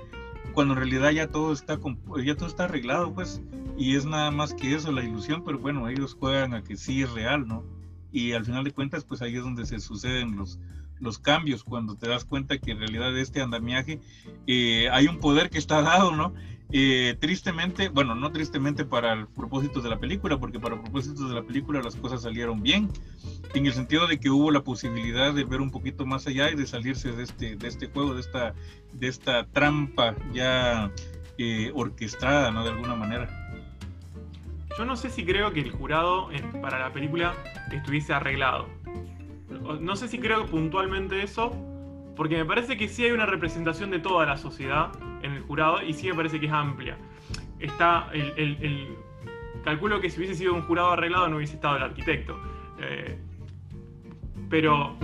cuando 0.52 0.74
en 0.74 0.80
realidad 0.80 1.10
ya 1.10 1.28
todo 1.28 1.52
está 1.52 1.78
ya 2.24 2.34
todo 2.34 2.48
está 2.48 2.64
arreglado, 2.64 3.12
pues, 3.12 3.40
y 3.76 3.94
es 3.94 4.04
nada 4.06 4.30
más 4.30 4.54
que 4.54 4.74
eso, 4.74 4.90
la 4.90 5.04
ilusión, 5.04 5.44
pero 5.44 5.58
bueno, 5.58 5.88
ellos 5.88 6.16
juegan 6.18 6.54
a 6.54 6.64
que 6.64 6.76
sí 6.76 7.02
es 7.02 7.12
real, 7.12 7.46
¿no? 7.46 7.64
Y 8.10 8.32
al 8.32 8.44
final 8.44 8.64
de 8.64 8.72
cuentas, 8.72 9.04
pues 9.04 9.22
ahí 9.22 9.36
es 9.36 9.42
donde 9.42 9.66
se 9.66 9.78
suceden 9.78 10.36
los, 10.36 10.58
los 10.98 11.18
cambios, 11.18 11.62
cuando 11.62 11.94
te 11.94 12.08
das 12.08 12.24
cuenta 12.24 12.58
que 12.58 12.72
en 12.72 12.78
realidad 12.78 13.16
este 13.16 13.40
andamiaje 13.40 14.00
eh, 14.46 14.88
hay 14.90 15.06
un 15.06 15.18
poder 15.18 15.50
que 15.50 15.58
está 15.58 15.82
dado, 15.82 16.16
¿no? 16.16 16.34
Eh, 16.70 17.16
tristemente, 17.18 17.88
bueno, 17.88 18.14
no 18.14 18.30
tristemente 18.30 18.84
para 18.84 19.14
el 19.14 19.26
propósito 19.26 19.80
de 19.80 19.88
la 19.88 19.98
película, 19.98 20.38
porque 20.38 20.60
para 20.60 20.80
propósitos 20.80 21.28
de 21.28 21.34
la 21.34 21.42
película 21.42 21.80
las 21.82 21.96
cosas 21.96 22.22
salieron 22.22 22.62
bien, 22.62 22.90
en 23.54 23.66
el 23.66 23.72
sentido 23.72 24.06
de 24.06 24.20
que 24.20 24.28
hubo 24.28 24.50
la 24.50 24.62
posibilidad 24.62 25.32
de 25.32 25.44
ver 25.44 25.62
un 25.62 25.70
poquito 25.70 26.04
más 26.04 26.26
allá 26.26 26.50
y 26.50 26.56
de 26.56 26.66
salirse 26.66 27.12
de 27.12 27.22
este, 27.22 27.56
de 27.56 27.68
este 27.68 27.86
juego, 27.86 28.14
de 28.14 28.20
esta, 28.20 28.54
de 28.92 29.08
esta 29.08 29.46
trampa 29.46 30.14
ya 30.32 30.92
eh, 31.38 31.72
orquestada, 31.74 32.50
¿no? 32.50 32.64
De 32.64 32.70
alguna 32.70 32.94
manera. 32.94 33.28
Yo 34.76 34.84
no 34.84 34.96
sé 34.96 35.08
si 35.08 35.24
creo 35.24 35.52
que 35.52 35.60
el 35.60 35.72
jurado 35.72 36.28
para 36.60 36.78
la 36.78 36.92
película 36.92 37.34
estuviese 37.72 38.12
arreglado. 38.12 38.68
No 39.80 39.96
sé 39.96 40.06
si 40.08 40.18
creo 40.18 40.46
puntualmente 40.46 41.22
eso, 41.22 41.50
porque 42.18 42.36
me 42.36 42.44
parece 42.44 42.76
que 42.76 42.88
sí 42.88 43.04
hay 43.04 43.12
una 43.12 43.26
representación 43.26 43.92
de 43.92 44.00
toda 44.00 44.26
la 44.26 44.36
sociedad 44.36 44.90
en 45.22 45.34
el 45.34 45.42
jurado 45.42 45.80
y 45.82 45.94
sí 45.94 46.08
me 46.08 46.14
parece 46.16 46.40
que 46.40 46.46
es 46.46 46.52
amplia. 46.52 46.98
Está 47.60 48.10
el, 48.12 48.32
el, 48.36 48.96
calculo 49.62 50.00
que 50.00 50.10
si 50.10 50.18
hubiese 50.18 50.34
sido 50.34 50.52
un 50.52 50.62
jurado 50.62 50.90
arreglado 50.90 51.28
no 51.28 51.36
hubiese 51.36 51.54
estado 51.54 51.76
el 51.76 51.84
arquitecto. 51.84 52.36
Eh, 52.80 53.16
pero 54.50 54.96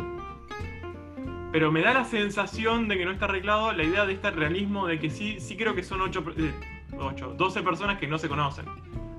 pero 1.52 1.70
me 1.70 1.82
da 1.82 1.94
la 1.94 2.04
sensación 2.04 2.88
de 2.88 2.98
que 2.98 3.04
no 3.04 3.12
está 3.12 3.26
arreglado 3.26 3.72
la 3.72 3.84
idea 3.84 4.06
de 4.06 4.14
este 4.14 4.32
realismo 4.32 4.88
de 4.88 4.98
que 4.98 5.08
sí, 5.08 5.38
sí 5.38 5.56
creo 5.56 5.76
que 5.76 5.84
son 5.84 6.00
8, 6.00 6.24
eh, 6.36 6.52
8 6.98 7.34
12 7.38 7.62
personas 7.62 7.98
que 7.98 8.08
no 8.08 8.18
se 8.18 8.28
conocen. 8.28 8.64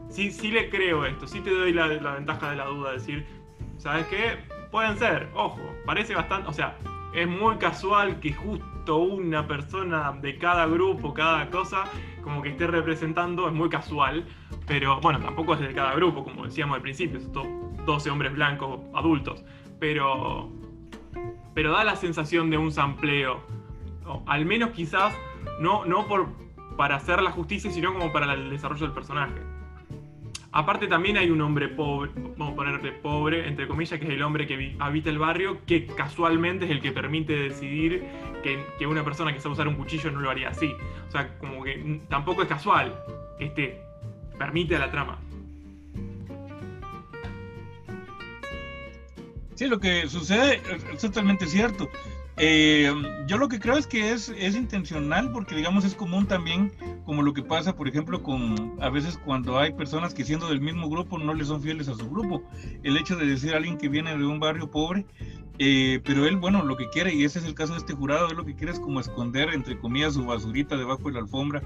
Sí, 0.09 0.33
sí 0.33 0.51
le 0.51 0.69
creo 0.69 1.05
esto, 1.05 1.27
sí 1.27 1.39
te 1.39 1.49
doy 1.49 1.71
la, 1.71 1.87
la 1.87 2.15
ventaja 2.15 2.49
de 2.49 2.57
la 2.57 2.65
duda, 2.65 2.91
decir, 2.91 3.25
¿sabes 3.77 4.05
qué? 4.07 4.37
Pueden 4.69 4.97
ser, 4.97 5.29
ojo, 5.33 5.61
parece 5.85 6.13
bastante, 6.13 6.49
o 6.49 6.53
sea, 6.53 6.75
es 7.15 7.27
muy 7.27 7.55
casual 7.55 8.19
que 8.19 8.33
justo 8.33 8.97
una 8.97 9.47
persona 9.47 10.11
de 10.21 10.37
cada 10.37 10.67
grupo, 10.67 11.13
cada 11.13 11.49
cosa, 11.49 11.85
como 12.21 12.41
que 12.41 12.49
esté 12.49 12.67
representando, 12.67 13.47
es 13.47 13.53
muy 13.53 13.69
casual, 13.69 14.25
pero 14.67 14.99
bueno, 14.99 15.19
tampoco 15.19 15.53
es 15.53 15.61
de 15.61 15.73
cada 15.73 15.95
grupo, 15.95 16.23
como 16.25 16.45
decíamos 16.45 16.75
al 16.75 16.81
principio, 16.81 17.21
son 17.33 17.73
12 17.85 18.09
hombres 18.09 18.33
blancos 18.33 18.81
adultos, 18.93 19.45
pero, 19.79 20.51
pero 21.53 21.71
da 21.71 21.85
la 21.85 21.95
sensación 21.95 22.49
de 22.49 22.57
un 22.57 22.71
sampleo, 22.71 23.39
al 24.25 24.45
menos 24.45 24.71
quizás 24.71 25.15
no, 25.61 25.85
no 25.85 26.07
por, 26.07 26.27
para 26.75 26.97
hacer 26.97 27.21
la 27.21 27.31
justicia, 27.31 27.71
sino 27.71 27.93
como 27.93 28.11
para 28.11 28.33
el 28.33 28.49
desarrollo 28.49 28.87
del 28.87 28.93
personaje. 28.93 29.54
Aparte 30.55 30.87
también 30.87 31.17
hay 31.17 31.29
un 31.31 31.41
hombre 31.41 31.67
pobre, 31.67 32.11
vamos 32.37 32.53
a 32.53 32.55
ponerle 32.55 32.93
pobre, 32.93 33.45
entre 33.45 33.67
comillas, 33.67 33.99
que 33.99 34.05
es 34.05 34.11
el 34.11 34.23
hombre 34.23 34.47
que 34.47 34.73
habita 34.79 35.09
el 35.09 35.17
barrio, 35.17 35.57
que 35.65 35.85
casualmente 35.85 36.63
es 36.63 36.71
el 36.71 36.81
que 36.81 36.93
permite 36.93 37.33
decidir 37.33 38.05
que, 38.41 38.87
una 38.87 39.03
persona 39.03 39.33
que 39.33 39.41
sabe 39.41 39.51
usar 39.51 39.67
un 39.67 39.75
cuchillo 39.75 40.09
no 40.11 40.21
lo 40.21 40.29
haría 40.29 40.47
así. 40.47 40.73
O 41.09 41.11
sea, 41.11 41.37
como 41.39 41.61
que 41.61 41.99
tampoco 42.07 42.41
es 42.41 42.47
casual, 42.47 42.97
este, 43.37 43.81
permite 44.39 44.77
a 44.77 44.79
la 44.79 44.91
trama. 44.91 45.19
Sí, 49.55 49.67
lo 49.67 49.77
que 49.77 50.07
sucede 50.07 50.61
es 50.93 51.01
totalmente 51.01 51.47
cierto. 51.47 51.89
Eh, 52.37 52.93
yo 53.27 53.37
lo 53.37 53.47
que 53.47 53.59
creo 53.59 53.77
es 53.77 53.87
que 53.87 54.11
es, 54.11 54.29
intencional 54.55 55.31
porque 55.31 55.55
digamos 55.55 55.85
es 55.85 55.95
común 55.95 56.27
también 56.27 56.73
como 57.05 57.21
lo 57.21 57.33
que 57.33 57.41
pasa 57.41 57.77
por 57.77 57.87
ejemplo 57.87 58.21
con 58.23 58.75
a 58.81 58.89
veces 58.89 59.17
cuando 59.23 59.57
hay 59.57 59.71
personas 59.71 60.13
que 60.13 60.25
siendo 60.25 60.49
del 60.49 60.59
mismo 60.59 60.89
grupo 60.89 61.17
no 61.17 61.33
le 61.33 61.45
son 61.45 61.61
fieles 61.61 61.87
a 61.87 61.95
su 61.95 62.09
grupo. 62.09 62.43
El 62.83 62.97
hecho 62.97 63.15
de 63.15 63.25
decir 63.25 63.53
a 63.53 63.57
alguien 63.57 63.77
que 63.77 63.87
viene 63.87 64.17
de 64.17 64.25
un 64.25 64.39
barrio 64.39 64.69
pobre 64.69 65.05
Eh, 65.57 66.01
pero 66.03 66.25
él, 66.25 66.37
bueno, 66.37 66.63
lo 66.63 66.75
que 66.75 66.89
quiere, 66.89 67.13
y 67.13 67.23
ese 67.23 67.39
es 67.39 67.45
el 67.45 67.55
caso 67.55 67.73
de 67.73 67.79
este 67.79 67.93
jurado, 67.93 68.27
él 68.29 68.37
lo 68.37 68.45
que 68.45 68.55
quiere 68.55 68.73
es 68.73 68.79
como 68.79 68.99
esconder, 68.99 69.53
entre 69.53 69.77
comillas, 69.77 70.15
su 70.15 70.25
basurita 70.25 70.75
debajo 70.75 71.03
de 71.03 71.13
la 71.13 71.19
alfombra, 71.19 71.61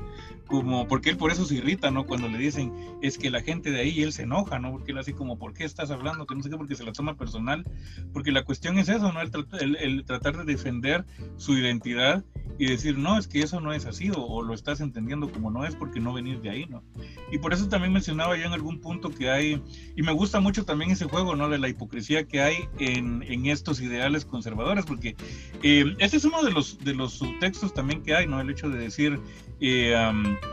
como, 0.48 0.88
porque 0.88 1.10
él 1.10 1.18
por 1.18 1.32
eso 1.32 1.46
se 1.46 1.56
irrita, 1.56 1.90
¿no? 1.90 2.06
Cuando 2.06 2.28
le 2.28 2.38
dicen, 2.38 2.74
es 3.02 3.18
que 3.18 3.30
la 3.30 3.42
gente 3.42 3.72
de 3.72 3.82
ahí, 3.82 4.02
él 4.04 4.14
se 4.14 4.24
enoja, 4.24 4.60
¿no? 4.60 4.72
Porque 4.72 4.92
él 4.92 4.98
así 5.00 5.14
como, 5.14 5.40
¿por 5.40 5.54
qué 5.54 5.64
estás 5.64 5.90
hablando? 5.90 6.26
Que 6.26 6.36
no 6.36 6.44
sé 6.44 6.50
qué, 6.50 6.58
porque 6.58 6.76
se 6.76 6.84
la 6.84 6.92
toma 6.92 7.16
personal, 7.16 7.66
porque 8.14 8.32
la 8.32 8.44
cuestión 8.44 8.78
es 8.78 8.90
eso, 8.90 9.12
¿no? 9.12 9.22
El, 9.22 10.04
tratar 10.06 10.38
de 10.38 10.44
defender 10.46 11.06
su 11.38 11.58
identidad 11.58 12.24
y 12.58 12.66
decir, 12.66 12.98
no, 12.98 13.18
es 13.18 13.28
que 13.28 13.42
eso 13.42 13.60
no 13.60 13.74
es 13.74 13.86
así, 13.86 14.12
o, 14.16 14.44
lo 14.44 14.54
estás 14.54 14.82
entendiendo 14.82 15.32
como 15.32 15.50
no 15.50 15.66
es 15.66 15.76
porque 15.76 16.00
no 16.00 16.14
venir 16.14 16.42
de 16.42 16.50
ahí, 16.50 16.66
¿no? 16.66 16.84
Y 17.32 17.38
por 17.38 17.54
eso 17.54 17.70
también 17.70 17.94
mencionaba 17.94 18.38
yo 18.38 18.46
en 18.46 18.54
algún 18.54 18.82
punto 18.82 19.10
que 19.10 19.30
hay, 19.30 19.62
y 19.96 20.02
me 20.04 20.12
gusta 20.12 20.40
mucho 20.40 20.66
también 20.66 20.92
ese 20.92 21.06
juego, 21.06 21.36
¿no? 21.36 21.50
De 21.50 21.58
la 21.58 21.70
hipocresía 21.70 22.28
que 22.28 22.42
hay 22.42 22.70
en, 22.80 23.24
en 23.24 23.46
estos 23.48 23.79
ideales 23.82 24.26
conservadores, 24.26 24.86
porque 24.86 25.16
eh, 25.64 25.96
este 26.00 26.18
es 26.18 26.26
uno 26.26 26.44
de 26.44 26.52
los, 26.52 26.80
de 26.80 26.94
los 26.94 27.14
subtextos 27.14 27.74
también 27.74 28.04
que 28.04 28.16
hay, 28.16 28.28
¿no? 28.28 28.40
El 28.40 28.50
hecho 28.50 28.70
de 28.70 28.80
decir 28.80 29.20
eh, 29.62 29.94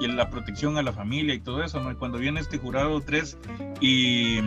la 0.00 0.30
protección 0.30 0.78
a 0.78 0.82
la 0.82 0.92
familia 0.92 1.34
y 1.34 1.38
todo 1.38 1.62
eso, 1.62 1.80
¿no? 1.80 1.96
cuando 1.96 2.18
viene 2.18 2.40
este 2.40 2.58
jurado 2.58 3.00
3 3.00 3.38
y, 3.80 4.40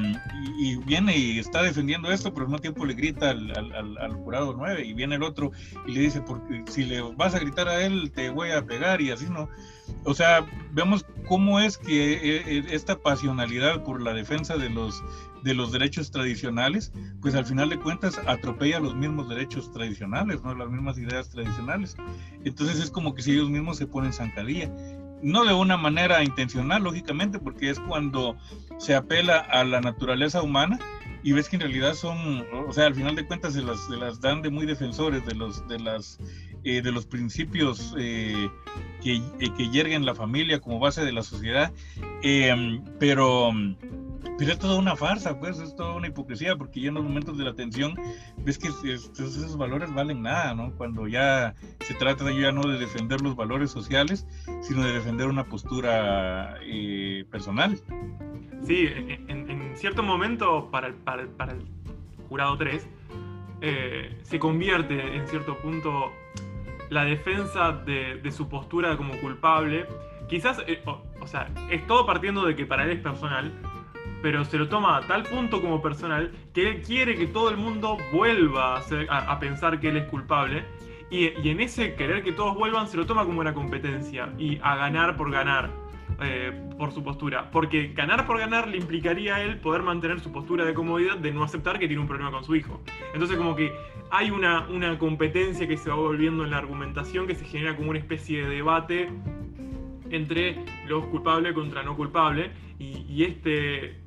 viene 0.85 1.17
y 1.17 1.39
está 1.39 1.63
defendiendo 1.63 2.11
esto, 2.11 2.33
pero 2.33 2.45
al 2.45 2.49
mismo 2.49 2.59
tiempo 2.59 2.85
le 2.85 2.93
grita 2.93 3.29
al, 3.29 3.97
al, 3.97 4.13
jurado 4.15 4.53
9 4.57 4.85
y 4.85 4.93
viene 4.93 5.15
el 5.15 5.23
otro 5.23 5.51
y 5.87 5.93
le 5.93 6.01
dice, 6.01 6.21
porque 6.21 6.63
si 6.67 6.83
le 6.83 7.01
vas 7.01 7.35
a 7.35 7.39
gritar 7.39 7.69
a 7.69 7.85
él, 7.85 8.11
te 8.13 8.29
voy 8.29 8.51
a 8.51 8.65
pegar 8.65 8.99
y 9.01 9.11
así, 9.11 9.29
¿no? 9.29 9.49
O 10.05 10.13
sea, 10.13 10.45
vemos 10.71 11.05
cómo 11.27 11.59
es 11.59 11.77
que 11.77 12.13
eh, 12.13 12.65
esta 12.71 12.97
pasionalidad 12.97 13.83
por 13.83 14.01
la 14.01 14.13
defensa 14.13 14.57
de 14.57 14.69
los 14.69 15.03
de 15.43 15.53
los 15.53 15.71
derechos 15.71 16.11
tradicionales, 16.11 16.91
pues 17.21 17.35
al 17.35 17.45
final 17.45 17.69
de 17.69 17.79
cuentas 17.79 18.19
atropella 18.27 18.79
los 18.79 18.95
mismos 18.95 19.29
derechos 19.29 19.71
tradicionales, 19.71 20.43
¿no? 20.43 20.53
las 20.53 20.69
mismas 20.69 20.97
ideas 20.97 21.29
tradicionales. 21.29 21.95
Entonces 22.43 22.79
es 22.79 22.91
como 22.91 23.13
que 23.13 23.21
si 23.21 23.31
ellos 23.31 23.49
mismos 23.49 23.77
se 23.77 23.87
ponen 23.87 24.13
zancadilla. 24.13 24.69
No 25.21 25.43
de 25.43 25.53
una 25.53 25.75
manera 25.75 26.23
intencional, 26.23 26.83
lógicamente, 26.83 27.39
porque 27.39 27.69
es 27.69 27.79
cuando 27.81 28.37
se 28.77 28.95
apela 28.95 29.37
a 29.37 29.63
la 29.63 29.81
naturaleza 29.81 30.41
humana 30.41 30.79
y 31.23 31.31
ves 31.33 31.49
que 31.49 31.57
en 31.57 31.61
realidad 31.61 31.93
son, 31.93 32.45
o 32.67 32.71
sea, 32.71 32.85
al 32.85 32.95
final 32.95 33.15
de 33.15 33.25
cuentas 33.25 33.53
se 33.53 33.61
las, 33.61 33.85
se 33.87 33.97
las 33.97 34.21
dan 34.21 34.41
de 34.41 34.49
muy 34.49 34.65
defensores 34.65 35.25
de 35.25 35.35
los, 35.35 35.67
de 35.67 35.79
las, 35.79 36.17
eh, 36.63 36.81
de 36.81 36.91
los 36.91 37.05
principios 37.05 37.93
eh, 37.97 38.49
que, 39.01 39.15
eh, 39.15 39.53
que 39.57 39.69
yerguen 39.69 40.05
la 40.05 40.15
familia 40.15 40.59
como 40.59 40.79
base 40.79 41.03
de 41.03 41.11
la 41.11 41.23
sociedad, 41.23 41.71
pero 42.99 43.51
pero 44.39 44.53
es 44.53 44.59
toda 44.59 44.77
una 44.77 44.95
farsa, 44.95 45.37
pues, 45.37 45.59
es 45.59 45.75
toda 45.75 45.95
una 45.95 46.07
hipocresía, 46.07 46.55
porque 46.55 46.79
ya 46.79 46.87
en 46.87 46.93
los 46.93 47.03
momentos 47.03 47.37
de 47.37 47.43
la 47.43 47.53
tensión 47.53 47.93
ves 48.37 48.57
que 48.57 48.69
esos 48.69 49.57
valores 49.57 49.93
valen 49.93 50.21
nada, 50.21 50.55
¿no? 50.55 50.71
Cuando 50.77 51.07
ya 51.07 51.53
se 51.81 51.93
trata 51.95 52.31
ya 52.31 52.53
no 52.53 52.61
de 52.61 52.79
defender 52.79 53.19
los 53.19 53.35
valores 53.35 53.69
sociales, 53.69 54.25
sino 54.61 54.83
de 54.85 54.93
defender 54.93 55.27
una 55.27 55.43
postura 55.43 56.55
eh, 56.61 57.25
personal. 57.29 57.77
Sí, 58.65 58.87
en, 58.87 59.75
cierto 59.75 60.03
momento, 60.03 60.69
para 60.71 60.87
el, 60.87 60.93
para 60.95 61.23
el, 61.23 61.65
jurado 62.29 62.57
3, 62.57 62.87
eh, 63.61 64.17
se 64.23 64.39
convierte 64.39 65.15
en 65.17 65.27
cierto 65.27 65.57
punto 65.57 66.13
la 66.89 67.03
defensa 67.03 67.73
de, 67.73 68.31
su 68.31 68.47
postura 68.47 68.95
como 68.95 69.19
culpable. 69.19 69.85
Quizás, 70.29 70.63
eh, 70.67 70.81
o 70.85 71.27
sea, 71.27 71.49
es 71.69 71.85
todo 71.87 72.05
partiendo 72.05 72.45
de 72.45 72.55
que 72.55 72.65
para 72.65 72.83
él 72.85 72.91
es 72.91 72.99
personal, 72.99 73.51
pero 74.21 74.45
se 74.45 74.57
lo 74.57 74.67
toma 74.67 74.97
a 74.97 75.01
tal 75.01 75.23
punto 75.23 75.61
como 75.61 75.81
personal 75.81 76.31
que 76.53 76.69
él 76.69 76.81
quiere 76.81 77.15
que 77.15 77.27
todo 77.27 77.49
el 77.49 77.57
mundo 77.57 77.97
vuelva 78.11 78.81
a, 79.09 79.39
pensar 79.39 79.79
que 79.79 79.89
él 79.89 79.97
es 79.97 80.05
culpable. 80.09 80.65
Y, 81.09 81.25
en 81.49 81.59
ese 81.59 81.95
querer 81.95 82.23
que 82.23 82.31
todos 82.31 82.55
vuelvan 82.55 82.87
se 82.87 82.97
lo 82.97 83.05
toma 83.05 83.25
como 83.25 83.39
una 83.39 83.53
competencia 83.53 84.31
y 84.37 84.59
a 84.61 84.75
ganar 84.75 85.17
por 85.17 85.31
ganar. 85.31 85.71
Eh, 86.21 86.51
por 86.77 86.91
su 86.91 87.01
postura. 87.01 87.49
Porque 87.49 87.93
ganar 87.93 88.27
por 88.27 88.39
ganar 88.39 88.67
le 88.67 88.77
implicaría 88.77 89.35
a 89.35 89.41
él 89.41 89.59
poder 89.59 89.83
mantener 89.83 90.19
su 90.19 90.33
postura 90.33 90.65
de 90.65 90.73
comodidad 90.73 91.17
de 91.17 91.31
no 91.31 91.43
aceptar 91.43 91.79
que 91.79 91.87
tiene 91.87 92.01
un 92.01 92.07
problema 92.09 92.29
con 92.31 92.43
su 92.43 92.55
hijo. 92.55 92.81
Entonces 93.13 93.37
como 93.37 93.55
que 93.55 93.71
hay 94.11 94.29
una, 94.29 94.67
una 94.67 94.97
competencia 94.97 95.65
que 95.65 95.77
se 95.77 95.89
va 95.89 95.95
volviendo 95.95 96.43
en 96.43 96.49
la 96.49 96.57
argumentación 96.57 97.25
que 97.25 97.35
se 97.35 97.45
genera 97.45 97.77
como 97.77 97.91
una 97.91 97.99
especie 97.99 98.43
de 98.43 98.49
debate 98.49 99.09
entre 100.09 100.57
los 100.87 101.05
culpables 101.05 101.53
contra 101.53 101.83
no 101.83 101.95
culpables. 101.95 102.51
Y, 102.79 103.05
y 103.07 103.23
este, 103.23 103.97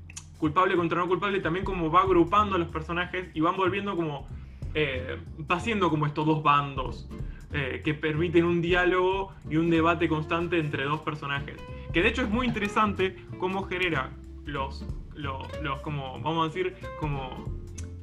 culpable 0.43 0.75
contra 0.75 0.99
no 0.99 1.07
culpable, 1.07 1.39
también 1.39 1.65
como 1.65 1.89
va 1.89 2.01
agrupando 2.01 2.57
a 2.57 2.59
los 2.59 2.67
personajes 2.67 3.29
y 3.33 3.41
van 3.41 3.57
volviendo 3.57 3.95
como, 3.95 4.27
eh, 4.75 5.17
va 5.49 5.55
haciendo 5.55 5.89
como 5.89 6.05
estos 6.05 6.27
dos 6.27 6.43
bandos 6.43 7.09
eh, 7.53 7.81
que 7.85 7.95
permiten 7.95 8.45
un 8.45 8.61
diálogo 8.61 9.33
y 9.49 9.55
un 9.55 9.71
debate 9.71 10.09
constante 10.09 10.59
entre 10.59 10.83
dos 10.83 11.01
personajes. 11.03 11.55
Que 11.93 12.03
de 12.03 12.09
hecho 12.09 12.23
es 12.23 12.29
muy 12.29 12.49
interesante 12.49 13.25
cómo 13.39 13.63
genera 13.63 14.11
los, 14.45 14.85
los, 15.15 15.47
como, 15.83 16.19
vamos 16.21 16.45
a 16.45 16.49
decir, 16.49 16.75
como 16.99 17.45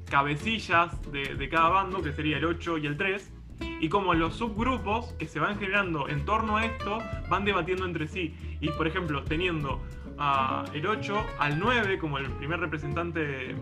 cabecillas 0.10 1.12
de, 1.12 1.36
de 1.36 1.50
cada 1.50 1.68
bando, 1.68 2.02
que 2.02 2.14
sería 2.14 2.38
el 2.38 2.46
8 2.46 2.78
y 2.78 2.86
el 2.86 2.96
3, 2.96 3.34
y 3.82 3.90
como 3.90 4.14
los 4.14 4.36
subgrupos 4.36 5.14
que 5.20 5.28
se 5.28 5.42
van 5.42 5.60
generando 5.60 6.08
en 6.08 6.24
torno 6.24 6.56
a 6.56 6.66
esto 6.66 7.00
van 7.30 7.44
debatiendo 7.44 7.86
entre 7.86 8.08
sí. 8.08 8.34
Y 8.62 8.70
por 8.72 8.88
ejemplo, 8.88 9.24
teniendo 9.26 9.82
el 10.74 10.86
8 10.86 11.26
al 11.40 11.60
9 11.60 11.98
como 11.98 12.18
el 12.18 12.30
primer 12.32 12.60
representante, 12.60 13.56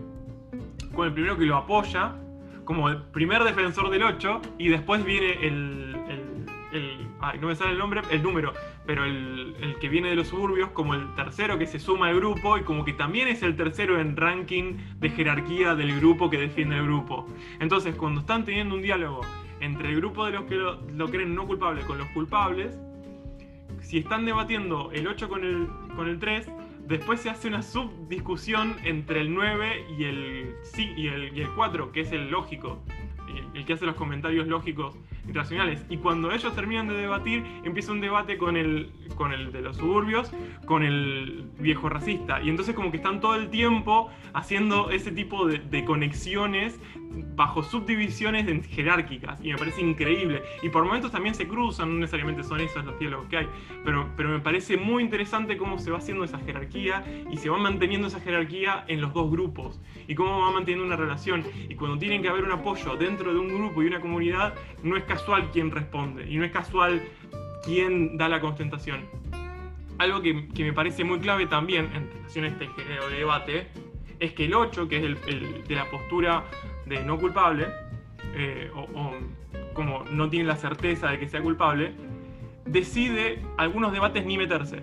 como 0.90 1.04
el 1.04 1.12
primero 1.12 1.36
que 1.36 1.46
lo 1.46 1.56
apoya, 1.56 2.16
como 2.64 2.88
el 2.88 3.02
primer 3.02 3.44
defensor 3.44 3.90
del 3.90 4.02
8, 4.02 4.42
y 4.58 4.68
después 4.68 5.04
viene 5.04 5.46
el, 5.46 5.96
el, 6.72 7.40
no 7.40 7.46
me 7.46 7.54
sale 7.54 7.72
el 7.72 7.78
nombre, 7.78 8.02
el 8.10 8.22
número, 8.22 8.52
pero 8.86 9.04
el, 9.04 9.54
el, 9.60 9.76
que 9.76 9.88
viene 9.88 10.10
de 10.10 10.16
los 10.16 10.28
suburbios 10.28 10.70
como 10.70 10.94
el 10.94 11.14
tercero 11.14 11.58
que 11.58 11.66
se 11.66 11.78
suma 11.78 12.08
al 12.08 12.16
grupo 12.16 12.58
y 12.58 12.62
como 12.62 12.84
que 12.84 12.92
también 12.92 13.28
es 13.28 13.42
el 13.42 13.56
tercero 13.56 14.00
en 14.00 14.16
ranking 14.16 14.76
de 14.98 15.10
jerarquía 15.10 15.74
del 15.74 15.98
grupo 15.98 16.28
que 16.28 16.38
defiende 16.38 16.76
el 16.76 16.84
grupo. 16.84 17.26
Entonces, 17.60 17.94
cuando 17.94 18.20
están 18.20 18.44
teniendo 18.44 18.74
un 18.74 18.82
diálogo 18.82 19.20
entre 19.60 19.90
el 19.90 19.96
grupo 19.96 20.26
de 20.26 20.32
los 20.32 20.44
que 20.44 20.56
lo, 20.56 20.80
lo 20.90 21.08
creen 21.08 21.34
no 21.34 21.46
culpable 21.46 21.82
con 21.82 21.98
los 21.98 22.08
culpables, 22.08 22.78
si 23.82 23.98
están 23.98 24.24
debatiendo 24.24 24.90
el 24.92 25.06
8 25.06 25.28
con 25.28 25.44
el, 25.44 25.68
con 25.96 26.08
el 26.08 26.18
3, 26.18 26.50
después 26.86 27.20
se 27.20 27.30
hace 27.30 27.48
una 27.48 27.62
subdiscusión 27.62 28.76
entre 28.84 29.20
el 29.20 29.32
9 29.34 29.86
y 29.98 30.04
el, 30.04 30.54
y 30.96 31.08
el, 31.08 31.36
y 31.36 31.40
el 31.40 31.48
4, 31.54 31.92
que 31.92 32.00
es 32.00 32.12
el 32.12 32.30
lógico, 32.30 32.82
el, 33.54 33.64
que 33.64 33.72
hace 33.74 33.86
los 33.86 33.96
comentarios 33.96 34.46
lógicos 34.46 34.96
internacionales. 35.26 35.84
Y 35.90 35.98
cuando 35.98 36.32
ellos 36.32 36.54
terminan 36.54 36.88
de 36.88 36.94
debatir, 36.94 37.44
empieza 37.64 37.92
un 37.92 38.00
debate 38.00 38.38
con 38.38 38.56
el, 38.56 38.90
con 39.14 39.32
el 39.32 39.52
de 39.52 39.60
los 39.60 39.76
suburbios, 39.76 40.32
con 40.64 40.82
el 40.82 41.50
viejo 41.58 41.88
racista. 41.88 42.40
Y 42.42 42.48
entonces 42.48 42.74
como 42.74 42.90
que 42.90 42.96
están 42.96 43.20
todo 43.20 43.34
el 43.34 43.50
tiempo 43.50 44.10
haciendo 44.32 44.90
ese 44.90 45.12
tipo 45.12 45.46
de 45.46 45.84
conexiones 45.84 46.80
bajo 47.34 47.62
subdivisiones 47.62 48.66
jerárquicas 48.66 49.40
y 49.42 49.52
me 49.52 49.58
parece 49.58 49.80
increíble. 49.80 50.42
Y 50.62 50.68
por 50.68 50.84
momentos 50.84 51.12
también 51.12 51.34
se 51.34 51.46
cruzan, 51.46 51.94
no 51.94 52.00
necesariamente 52.00 52.42
son 52.42 52.60
esos 52.60 52.84
los 52.84 52.98
diálogos 52.98 53.28
que 53.28 53.38
hay, 53.38 53.48
pero, 53.84 54.08
pero 54.16 54.28
me 54.28 54.40
parece 54.40 54.76
muy 54.76 55.02
interesante 55.02 55.56
cómo 55.56 55.78
se 55.78 55.90
va 55.90 55.98
haciendo 55.98 56.24
esa 56.24 56.38
jerarquía 56.38 57.04
y 57.30 57.36
se 57.36 57.48
va 57.48 57.58
manteniendo 57.58 58.08
esa 58.08 58.20
jerarquía 58.20 58.84
en 58.88 59.00
los 59.00 59.12
dos 59.12 59.30
grupos 59.30 59.80
y 60.06 60.14
cómo 60.14 60.40
va 60.40 60.50
manteniendo 60.50 60.86
una 60.86 60.96
relación. 60.96 61.44
Y 61.68 61.74
cuando 61.74 61.98
tienen 61.98 62.22
que 62.22 62.28
haber 62.28 62.44
un 62.44 62.52
apoyo 62.52 62.96
dentro 62.96 63.32
de 63.32 63.38
un 63.38 63.48
grupo 63.48 63.82
y 63.82 63.86
una 63.86 64.00
comunidad, 64.00 64.54
no 64.82 64.96
es 64.96 65.04
casual 65.04 65.50
quién 65.52 65.70
responde 65.70 66.30
y 66.30 66.36
no 66.36 66.44
es 66.44 66.52
casual 66.52 67.02
quién 67.64 68.16
da 68.16 68.28
la 68.28 68.40
constatación. 68.40 69.00
Algo 69.98 70.22
que, 70.22 70.48
que 70.48 70.64
me 70.64 70.72
parece 70.72 71.02
muy 71.02 71.18
clave 71.18 71.46
también 71.46 71.90
en 71.92 72.08
relación 72.10 72.44
a 72.44 72.48
este 72.48 72.68
género 72.68 73.08
de 73.08 73.16
debate 73.18 73.66
es 74.20 74.32
que 74.32 74.46
el 74.46 74.54
8, 74.54 74.88
que 74.88 74.96
es 74.98 75.04
el, 75.04 75.64
de 75.66 75.74
la 75.74 75.84
postura 75.90 76.44
de 76.88 77.02
no 77.04 77.18
culpable, 77.18 77.66
eh, 78.34 78.70
o, 78.74 79.12
como 79.74 80.04
no 80.10 80.28
tiene 80.28 80.46
la 80.46 80.56
certeza 80.56 81.10
de 81.10 81.18
que 81.18 81.28
sea 81.28 81.40
culpable, 81.40 81.92
decide 82.64 83.42
algunos 83.56 83.92
debates 83.92 84.24
ni 84.24 84.36
meterse. 84.36 84.82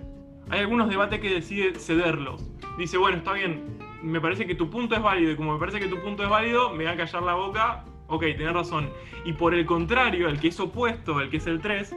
Hay 0.49 0.59
algunos 0.59 0.89
debates 0.89 1.19
que 1.19 1.29
decide 1.29 1.75
cederlos. 1.79 2.49
Dice, 2.77 2.97
bueno, 2.97 3.17
está 3.17 3.33
bien, 3.33 3.77
me 4.03 4.21
parece 4.21 4.45
que 4.45 4.55
tu 4.55 4.69
punto 4.69 4.95
es 4.95 5.01
válido 5.01 5.31
y 5.31 5.35
como 5.35 5.53
me 5.53 5.59
parece 5.59 5.79
que 5.79 5.87
tu 5.87 5.99
punto 6.01 6.23
es 6.23 6.29
válido, 6.29 6.71
me 6.71 6.85
va 6.85 6.91
a 6.91 6.95
callar 6.95 7.23
la 7.23 7.33
boca, 7.33 7.85
ok, 8.07 8.21
tenés 8.21 8.53
razón. 8.53 8.89
Y 9.25 9.33
por 9.33 9.53
el 9.53 9.65
contrario, 9.65 10.29
el 10.29 10.39
que 10.39 10.49
es 10.49 10.59
opuesto, 10.59 11.19
el 11.21 11.29
que 11.29 11.37
es 11.37 11.47
el 11.47 11.61
3, 11.61 11.95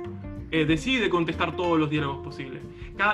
eh, 0.50 0.64
decide 0.64 1.10
contestar 1.10 1.56
todos 1.56 1.78
los 1.78 1.90
diálogos 1.90 2.24
posibles. 2.24 2.62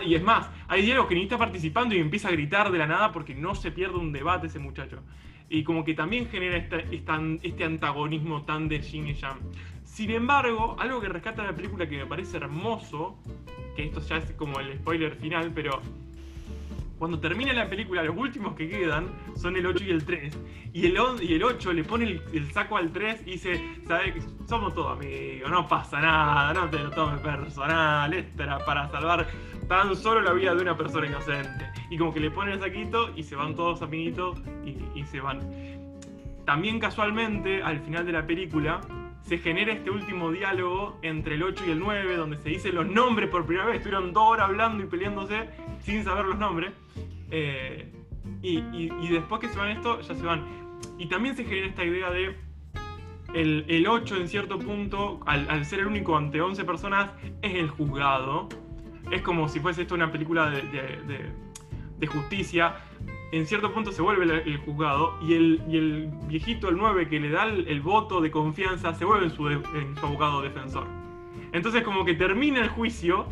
y 0.06 0.14
es 0.14 0.22
más, 0.22 0.48
hay 0.68 0.82
diálogos 0.82 1.08
que 1.08 1.14
ni 1.14 1.22
está 1.22 1.36
participando 1.36 1.94
y 1.94 1.98
empieza 1.98 2.28
a 2.28 2.30
gritar 2.30 2.70
de 2.70 2.78
la 2.78 2.86
nada 2.86 3.12
porque 3.12 3.34
no 3.34 3.54
se 3.54 3.70
pierde 3.70 3.96
un 3.96 4.12
debate 4.12 4.46
ese 4.46 4.58
muchacho. 4.58 5.02
Y 5.48 5.62
como 5.62 5.84
que 5.84 5.94
también 5.94 6.28
genera 6.28 6.56
este 6.56 7.64
antagonismo 7.64 8.42
tan 8.42 8.68
de 8.68 8.80
Jin 8.80 9.08
y 9.08 9.14
Yang. 9.14 9.38
Sin 9.84 10.10
embargo, 10.10 10.76
algo 10.80 11.00
que 11.00 11.08
rescata 11.08 11.44
la 11.44 11.54
película 11.54 11.88
que 11.88 11.98
me 11.98 12.06
parece 12.06 12.38
hermoso, 12.38 13.16
que 13.76 13.84
esto 13.84 14.00
ya 14.00 14.16
es 14.16 14.32
como 14.32 14.58
el 14.58 14.76
spoiler 14.78 15.14
final, 15.14 15.52
pero 15.54 15.80
Cuando 16.98 17.18
termina 17.18 17.52
la 17.52 17.68
película, 17.68 18.02
los 18.02 18.16
últimos 18.16 18.54
que 18.54 18.68
quedan 18.68 19.08
son 19.36 19.56
el 19.56 19.66
8 19.66 19.84
y 19.84 19.90
el 19.90 20.04
3. 20.04 20.38
Y 20.72 20.86
el, 20.86 20.98
y 21.22 21.34
el 21.34 21.42
8 21.42 21.72
le 21.72 21.84
pone 21.84 22.20
el, 22.32 22.52
saco 22.52 22.76
al 22.76 22.92
3 22.92 23.22
y 23.26 23.32
dice, 23.32 23.60
¿sabes? 23.86 24.26
Somos 24.48 24.74
todos 24.74 24.98
amigos, 24.98 25.50
no 25.50 25.68
pasa 25.68 26.00
nada, 26.00 26.54
no 26.54 26.70
te 26.70 26.78
lo 26.78 26.90
tomes 26.90 27.20
personal, 27.20 28.12
esto 28.14 28.44
para 28.64 28.88
salvar 28.90 29.28
tan 29.68 29.94
solo 29.96 30.20
la 30.20 30.32
vida 30.32 30.54
de 30.54 30.62
una 30.62 30.76
persona 30.76 31.06
inocente. 31.06 31.70
Y 31.90 31.98
como 31.98 32.12
que 32.12 32.20
le 32.20 32.30
pone 32.30 32.52
el 32.52 32.60
saquito 32.60 33.10
y 33.14 33.22
se 33.22 33.36
van 33.36 33.54
todos 33.54 33.82
amiguitos 33.82 34.40
y, 34.64 34.76
y 34.94 35.04
se 35.04 35.20
van. 35.20 35.40
También 36.44 36.78
casualmente, 36.78 37.62
al 37.62 37.80
final 37.80 38.04
de 38.04 38.12
la 38.12 38.26
película, 38.26 38.80
se 39.24 39.38
genera 39.38 39.72
este 39.72 39.90
último 39.90 40.30
diálogo 40.30 40.98
entre 41.02 41.36
el 41.36 41.42
8 41.42 41.64
y 41.66 41.70
el 41.70 41.78
9, 41.78 42.16
donde 42.16 42.36
se 42.36 42.50
dicen 42.50 42.74
los 42.74 42.86
nombres 42.86 43.30
por 43.30 43.46
primera 43.46 43.66
vez. 43.66 43.76
Estuvieron 43.76 44.12
dos 44.12 44.24
horas 44.24 44.48
hablando 44.48 44.84
y 44.84 44.86
peleándose 44.86 45.48
sin 45.80 46.04
saber 46.04 46.26
los 46.26 46.38
nombres. 46.38 46.72
Eh, 47.30 47.90
y, 48.42 49.08
después 49.08 49.40
que 49.40 49.48
se 49.48 49.58
van 49.58 49.70
esto, 49.70 50.00
ya 50.02 50.14
se 50.14 50.22
van. 50.22 50.44
Y 50.98 51.06
también 51.06 51.34
se 51.34 51.44
genera 51.44 51.66
esta 51.68 51.84
idea 51.84 52.10
de 52.10 52.36
el, 53.32 53.64
el 53.68 53.86
8 53.86 54.16
en 54.16 54.28
cierto 54.28 54.58
punto, 54.58 55.20
al, 55.26 55.64
ser 55.64 55.80
el 55.80 55.86
único 55.86 56.16
ante 56.16 56.40
11 56.40 56.64
personas, 56.64 57.10
es 57.40 57.54
el 57.54 57.70
juzgado. 57.70 58.48
Es 59.10 59.22
como 59.22 59.48
si 59.48 59.60
fuese 59.60 59.82
esto 59.82 59.94
una 59.94 60.10
película 60.10 60.50
de, 60.50 60.62
de, 60.62 62.06
justicia 62.06 62.76
en 63.34 63.46
cierto 63.46 63.72
punto 63.72 63.90
se 63.90 64.00
vuelve 64.00 64.42
el, 64.46 64.58
juzgado 64.58 65.18
y 65.20 65.34
el, 65.34 65.60
el, 65.68 66.08
viejito, 66.28 66.68
el 66.68 66.76
9, 66.76 67.08
que 67.08 67.18
le 67.18 67.30
da 67.30 67.46
el, 67.46 67.80
voto 67.80 68.20
de 68.20 68.30
confianza, 68.30 68.94
se 68.94 69.04
vuelve 69.04 69.26
en 69.26 69.32
su, 69.32 70.06
abogado 70.06 70.40
defensor. 70.40 70.86
Entonces 71.52 71.82
como 71.82 72.04
que 72.04 72.14
termina 72.14 72.60
el 72.60 72.68
juicio 72.68 73.26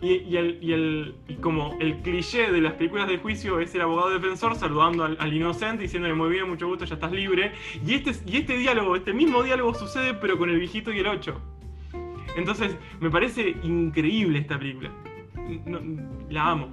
y, 0.00 0.36
el, 0.36 1.16
como 1.40 1.76
el 1.80 1.96
cliché 1.98 2.52
de 2.52 2.60
las 2.60 2.74
películas 2.74 3.08
de 3.08 3.18
juicio 3.18 3.58
es 3.58 3.74
el 3.74 3.80
abogado 3.80 4.10
defensor 4.10 4.54
saludando 4.54 5.02
al, 5.04 5.32
inocente, 5.32 5.82
diciéndole 5.82 6.14
muy 6.14 6.30
bien, 6.30 6.48
mucho 6.48 6.68
gusto, 6.68 6.84
ya 6.84 6.94
estás 6.94 7.10
libre. 7.10 7.52
Y 7.84 7.94
este, 7.94 8.12
y 8.30 8.36
este 8.36 8.56
diálogo, 8.56 8.94
este 8.94 9.12
mismo 9.12 9.42
diálogo 9.42 9.74
sucede 9.74 10.14
pero 10.14 10.38
con 10.38 10.48
el 10.50 10.60
viejito 10.60 10.92
y 10.92 11.00
el 11.00 11.08
8. 11.08 11.40
Entonces 12.36 12.76
me 13.00 13.10
parece 13.10 13.56
increíble 13.64 14.38
esta 14.38 14.56
película. 14.56 14.92
La 16.28 16.50
amo. 16.50 16.72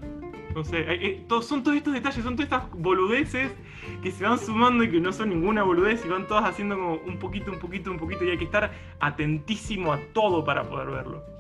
No 0.56 0.64
sé, 0.64 0.86
eh, 0.88 1.26
son 1.42 1.64
todos 1.64 1.78
estos 1.78 1.94
detalles, 1.94 2.24
son 2.24 2.36
todas 2.36 2.52
estas 2.52 2.72
boludeces 2.72 3.52
que 4.02 4.12
se 4.12 4.24
van 4.24 4.40
sumando 4.40 4.84
y 4.84 4.90
que 4.90 5.00
no 5.00 5.12
son 5.12 5.30
ninguna 5.30 5.64
boludez 5.64 6.04
y 6.06 6.10
van 6.10 6.28
todas 6.28 6.46
haciendo 6.46 6.76
como 6.76 6.96
un 6.96 7.20
poquito, 7.20 7.52
un 7.52 7.60
poquito, 7.60 7.92
un 7.92 8.00
poquito 8.00 8.24
y 8.26 8.32
hay 8.32 8.38
que 8.38 8.46
estar 8.46 8.72
atentísimo 9.00 9.94
a 9.94 10.00
todo 10.14 10.44
para 10.44 10.64
poder 10.64 10.88
verlo. 10.88 11.37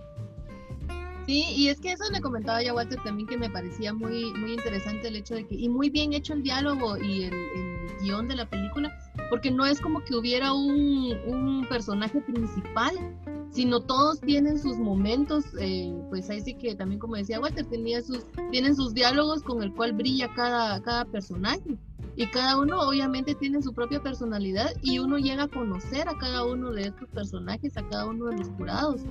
Sí, 1.27 1.43
y 1.57 1.67
es 1.67 1.81
que 1.81 1.91
eso 1.91 2.05
le 2.09 2.21
comentaba 2.21 2.63
ya 2.63 2.73
Walter 2.73 3.03
también 3.03 3.27
que 3.27 3.37
me 3.37 3.49
parecía 3.49 3.93
muy, 3.93 4.31
muy 4.35 4.53
interesante 4.53 5.09
el 5.09 5.17
hecho 5.17 5.35
de 5.35 5.45
que, 5.45 5.55
y 5.55 5.67
muy 5.67 5.89
bien 5.89 6.13
hecho 6.13 6.33
el 6.33 6.41
diálogo 6.41 6.97
y 6.97 7.23
el, 7.23 7.33
el 7.33 7.97
guion 8.01 8.29
de 8.29 8.37
la 8.37 8.49
película, 8.49 8.97
porque 9.29 9.51
no 9.51 9.65
es 9.65 9.81
como 9.81 10.01
que 10.05 10.15
hubiera 10.15 10.53
un, 10.53 11.11
un 11.27 11.67
personaje 11.67 12.21
principal, 12.21 12.95
sino 13.51 13.81
todos 13.81 14.21
tienen 14.21 14.57
sus 14.57 14.77
momentos, 14.77 15.43
eh, 15.59 15.93
pues 16.09 16.29
ahí 16.29 16.39
sí 16.39 16.53
que 16.53 16.75
también 16.75 16.99
como 16.99 17.17
decía 17.17 17.41
Walter, 17.41 17.65
tenía 17.65 18.01
sus, 18.01 18.25
tienen 18.51 18.73
sus 18.73 18.93
diálogos 18.93 19.43
con 19.43 19.61
el 19.61 19.73
cual 19.73 19.91
brilla 19.91 20.33
cada, 20.33 20.81
cada 20.81 21.03
personaje. 21.03 21.77
Y 22.17 22.25
cada 22.27 22.59
uno 22.59 22.81
obviamente 22.81 23.35
tiene 23.35 23.61
su 23.61 23.73
propia 23.73 24.01
personalidad 24.01 24.71
y 24.81 24.97
uno 24.97 25.19
llega 25.19 25.43
a 25.43 25.47
conocer 25.47 26.09
a 26.09 26.17
cada 26.17 26.45
uno 26.45 26.71
de 26.71 26.87
estos 26.87 27.07
personajes, 27.09 27.77
a 27.77 27.87
cada 27.87 28.07
uno 28.07 28.25
de 28.25 28.37
los 28.37 28.49
jurados. 28.57 29.01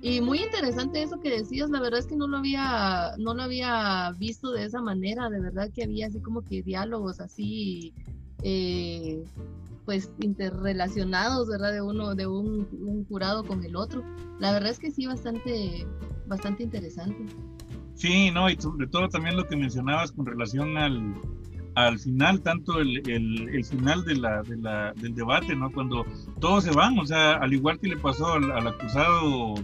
Y 0.00 0.20
muy 0.20 0.38
interesante 0.38 1.02
eso 1.02 1.18
que 1.18 1.30
decías, 1.30 1.68
la 1.70 1.80
verdad 1.80 1.98
es 1.98 2.06
que 2.06 2.14
no 2.14 2.28
lo 2.28 2.36
había, 2.36 3.10
no 3.18 3.34
lo 3.34 3.42
había 3.42 4.12
visto 4.18 4.52
de 4.52 4.66
esa 4.66 4.80
manera, 4.80 5.28
de 5.30 5.40
verdad 5.40 5.68
que 5.74 5.82
había 5.82 6.06
así 6.06 6.20
como 6.20 6.42
que 6.42 6.62
diálogos 6.62 7.18
así 7.18 7.92
eh, 8.44 9.24
pues 9.84 10.12
interrelacionados, 10.20 11.48
¿verdad? 11.48 11.72
De 11.72 11.82
uno, 11.82 12.14
de 12.14 12.28
un, 12.28 13.04
jurado 13.08 13.44
con 13.44 13.64
el 13.64 13.74
otro. 13.74 14.04
La 14.38 14.52
verdad 14.52 14.70
es 14.70 14.78
que 14.78 14.92
sí, 14.92 15.06
bastante, 15.06 15.86
bastante 16.28 16.62
interesante. 16.62 17.26
Sí, 17.94 18.30
no, 18.30 18.48
y 18.48 18.56
sobre 18.60 18.86
todo 18.86 19.08
también 19.08 19.36
lo 19.36 19.46
que 19.46 19.56
mencionabas 19.56 20.12
con 20.12 20.26
relación 20.26 20.76
al, 20.76 21.14
al 21.74 21.98
final, 21.98 22.40
tanto 22.40 22.80
el, 22.80 23.08
el, 23.08 23.64
final 23.64 24.04
de 24.04 24.16
la, 24.16 24.42
de 24.42 24.56
la, 24.56 24.92
del 24.94 25.14
debate, 25.14 25.56
¿no? 25.56 25.72
Cuando 25.72 26.04
todos 26.40 26.64
se 26.64 26.70
van, 26.70 26.98
o 26.98 27.06
sea, 27.06 27.34
al 27.34 27.52
igual 27.52 27.78
que 27.78 27.88
le 27.88 27.96
pasó 27.96 28.34
al, 28.34 28.66
acusado 28.66 29.54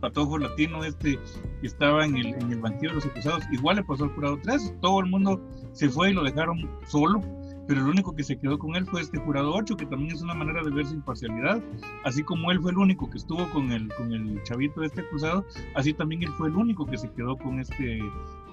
patojo 0.00 0.38
latino 0.38 0.84
este 0.84 1.18
que 1.60 1.66
estaba 1.66 2.04
en 2.04 2.16
el, 2.16 2.26
en 2.26 2.52
el 2.52 2.60
banquillo 2.60 2.90
de 2.90 2.94
los 2.96 3.06
acusados, 3.06 3.44
igual 3.50 3.76
le 3.76 3.84
pasó 3.84 4.04
al 4.04 4.10
jurado 4.10 4.38
3, 4.42 4.74
todo 4.80 5.00
el 5.00 5.06
mundo 5.06 5.42
se 5.72 5.88
fue 5.88 6.10
y 6.10 6.14
lo 6.14 6.22
dejaron 6.22 6.70
solo 6.86 7.20
pero 7.68 7.82
el 7.82 7.86
único 7.86 8.16
que 8.16 8.24
se 8.24 8.38
quedó 8.38 8.58
con 8.58 8.74
él 8.76 8.86
fue 8.86 9.02
este 9.02 9.18
jurado 9.18 9.52
8, 9.54 9.76
que 9.76 9.84
también 9.84 10.16
es 10.16 10.22
una 10.22 10.32
manera 10.32 10.64
de 10.64 10.70
ver 10.70 10.86
su 10.86 10.94
imparcialidad. 10.94 11.62
Así 12.02 12.24
como 12.24 12.50
él 12.50 12.60
fue 12.60 12.70
el 12.70 12.78
único 12.78 13.10
que 13.10 13.18
estuvo 13.18 13.48
con 13.50 13.70
el, 13.70 13.88
con 13.94 14.10
el 14.14 14.42
chavito 14.42 14.82
este 14.82 15.02
acusado, 15.02 15.44
así 15.74 15.92
también 15.92 16.22
él 16.22 16.30
fue 16.38 16.48
el 16.48 16.56
único 16.56 16.86
que 16.86 16.96
se 16.96 17.12
quedó 17.12 17.36
con 17.36 17.60
este 17.60 18.00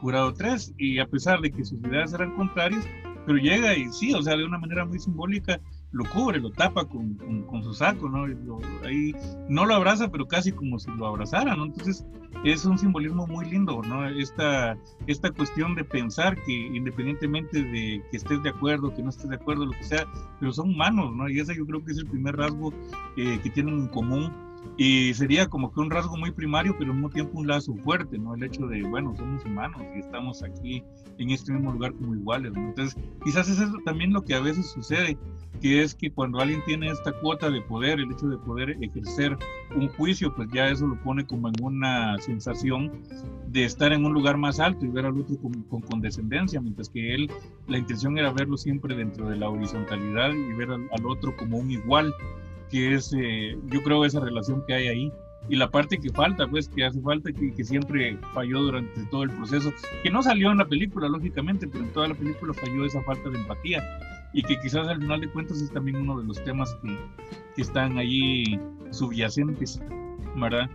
jurado 0.02 0.34
3. 0.34 0.74
Y 0.78 1.00
a 1.00 1.08
pesar 1.08 1.40
de 1.40 1.50
que 1.50 1.64
sus 1.64 1.80
ideas 1.80 2.14
eran 2.14 2.36
contrarias, 2.36 2.86
pero 3.26 3.38
llega 3.38 3.74
y 3.74 3.90
sí, 3.94 4.14
o 4.14 4.22
sea, 4.22 4.36
de 4.36 4.44
una 4.44 4.58
manera 4.58 4.84
muy 4.84 5.00
simbólica, 5.00 5.62
lo 5.96 6.04
cubre, 6.10 6.40
lo 6.40 6.52
tapa 6.52 6.84
con, 6.86 7.16
con, 7.48 7.64
su 7.64 7.74
saco, 7.74 8.10
¿no? 8.10 8.26
ahí 8.86 9.16
no 9.48 9.66
lo 9.66 9.76
abraza, 9.76 10.10
pero 10.12 10.28
casi 10.28 10.52
como 10.52 10.78
si 10.78 10.92
lo 10.92 11.08
abrazara, 11.08 11.56
¿no? 11.56 11.66
Entonces 11.66 12.06
es 12.44 12.66
un 12.66 12.78
simbolismo 12.78 13.26
muy 13.28 13.50
lindo, 13.50 13.82
¿no? 13.82 14.06
Esta, 14.06 14.78
esta 15.08 15.32
cuestión 15.32 15.74
de 15.74 15.86
pensar 15.86 16.36
que 16.44 16.52
independientemente 16.52 17.64
de 17.64 18.04
que 18.12 18.18
estés 18.18 18.44
de 18.44 18.50
acuerdo, 18.50 18.94
que 18.94 19.04
no 19.04 19.10
estés 19.10 19.30
de 19.30 19.38
acuerdo, 19.38 19.66
lo 19.66 19.72
que 19.72 19.86
sea, 19.86 20.06
pero 20.40 20.52
son 20.52 20.72
humanos, 20.72 21.16
¿no? 21.16 21.30
Y 21.30 21.40
ese 21.40 21.56
yo 21.56 21.66
creo 21.66 21.84
que 21.84 21.94
es 21.94 21.98
el 21.98 22.08
primer 22.08 22.36
rasgo 22.36 22.74
eh, 23.16 23.40
que 23.42 23.50
tienen 23.50 23.76
en 23.76 23.88
común 23.88 24.34
y 24.78 25.14
sería 25.14 25.48
como 25.48 25.72
que 25.72 25.80
un 25.80 25.90
rasgo 25.90 26.18
muy 26.18 26.32
primario, 26.32 26.76
pero 26.78 26.92
al 26.92 26.98
mismo 26.98 27.10
tiempo 27.10 27.40
un 27.40 27.48
lazo 27.48 27.74
fuerte, 27.76 28.18
¿no? 28.18 28.36
El 28.36 28.44
hecho 28.44 28.68
de, 28.68 28.84
bueno, 28.84 29.16
somos 29.16 29.44
humanos 29.46 29.82
y 29.96 30.00
estamos 30.00 30.44
aquí 30.44 30.84
en 31.18 31.30
este 31.30 31.54
mismo 31.54 31.72
lugar 31.72 31.94
como 31.94 32.14
iguales, 32.14 32.52
¿no? 32.54 32.62
Entonces, 32.62 32.98
quizás 33.24 33.48
es 33.50 33.60
eso 33.60 33.78
también 33.86 34.12
lo 34.12 34.24
que 34.24 34.36
a 34.36 34.42
veces 34.42 34.70
sucede, 34.72 35.18
que 35.62 35.82
es 35.82 35.96
que 35.96 36.12
cuando 36.12 36.40
alguien 36.40 36.62
tiene 36.66 36.90
esta 36.90 37.14
cuota 37.14 37.50
de 37.50 37.62
poder, 37.62 38.00
el 38.00 38.12
hecho 38.12 38.28
de 38.28 38.38
poder 38.38 38.78
ejercer 38.82 39.38
un 39.76 39.88
juicio, 39.90 40.34
pues 40.36 40.50
ya 40.54 40.70
eso 40.70 40.88
lo 40.88 41.02
pone 41.02 41.26
como 41.26 41.48
en 41.48 41.56
una 41.62 42.18
sensación 42.20 42.92
de 43.48 43.64
estar 43.64 43.94
en 43.94 44.06
un 44.06 44.14
lugar 44.14 44.38
más 44.38 44.60
alto 44.60 44.86
y 44.86 44.90
ver 44.90 45.06
al 45.06 45.20
otro 45.20 45.38
con, 45.38 45.82
condescendencia, 45.82 46.60
mientras 46.60 46.90
que 46.90 47.16
él, 47.16 47.32
la 47.68 47.78
intención 47.78 48.18
era 48.18 48.32
verlo 48.32 48.58
siempre 48.58 48.96
dentro 48.96 49.30
de 49.30 49.38
la 49.38 49.50
horizontalidad 49.50 50.34
y 50.34 50.54
ver 50.54 50.72
al, 50.72 51.06
otro 51.06 51.36
como 51.38 51.58
un 51.58 51.72
igual, 51.72 52.14
que 52.70 52.96
es, 52.96 53.14
eh, 53.18 53.58
yo 53.68 53.84
creo, 53.84 54.06
esa 54.06 54.20
relación 54.20 54.64
que 54.66 54.74
hay 54.74 54.88
ahí 54.88 55.14
y 55.48 55.56
la 55.56 55.70
parte 55.70 56.00
que 56.00 56.10
falta, 56.10 56.48
pues 56.48 56.68
que 56.68 56.86
hace 56.86 57.00
falta, 57.02 57.32
que, 57.32 57.54
que, 57.54 57.64
siempre 57.64 58.18
falló 58.34 58.62
durante 58.62 59.06
todo 59.06 59.24
el 59.24 59.30
proceso, 59.30 59.72
que 60.02 60.10
no 60.10 60.24
salió 60.24 60.52
en 60.52 60.58
la 60.58 60.66
película, 60.66 61.08
lógicamente, 61.08 61.68
pero 61.68 61.84
en 61.84 61.94
toda 61.94 62.08
la 62.08 62.16
película 62.16 62.54
falló 62.54 62.86
esa 62.86 63.02
falta 63.04 63.30
de 63.30 63.38
empatía 63.38 63.84
y 64.34 64.44
que 64.44 64.60
quizás 64.60 64.88
al 64.88 65.00
final 65.00 65.22
de 65.22 65.30
cuentas 65.30 65.62
es 65.62 65.72
también 65.72 65.98
uno 65.98 66.20
de 66.20 66.26
los 66.26 66.44
temas 66.44 66.76
que, 66.82 66.98
que 67.56 67.62
están 67.62 67.98
allí 67.98 68.60
subyacentes, 68.90 69.82
¿verdad? 70.36 70.70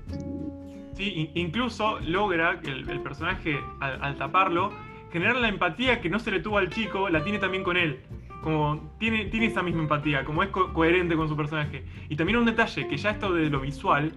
Sí, 0.94 1.30
incluso 1.34 2.00
logra 2.00 2.60
que 2.60 2.70
el, 2.70 3.00
personaje, 3.00 3.58
al, 3.80 4.16
taparlo, 4.16 4.72
generar 5.12 5.36
la 5.36 5.48
empatía 5.48 6.00
que 6.00 6.08
no 6.08 6.18
se 6.18 6.30
le 6.30 6.40
tuvo 6.40 6.58
al 6.58 6.70
chico, 6.70 7.08
la 7.08 7.22
tiene 7.22 7.38
también 7.38 7.62
con 7.62 7.76
él. 7.76 8.00
Como 8.42 8.90
tiene, 8.98 9.26
tiene 9.26 9.46
esa 9.46 9.62
misma 9.62 9.82
empatía, 9.82 10.24
como 10.24 10.42
es 10.42 10.48
coherente 10.48 11.14
con 11.16 11.28
su 11.28 11.36
personaje. 11.36 11.84
Y 12.08 12.16
también 12.16 12.38
un 12.38 12.46
detalle, 12.46 12.88
que 12.88 12.96
ya 12.96 13.10
esto 13.10 13.32
de 13.32 13.50
lo 13.50 13.60
visual, 13.60 14.12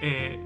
eh, 0.00 0.38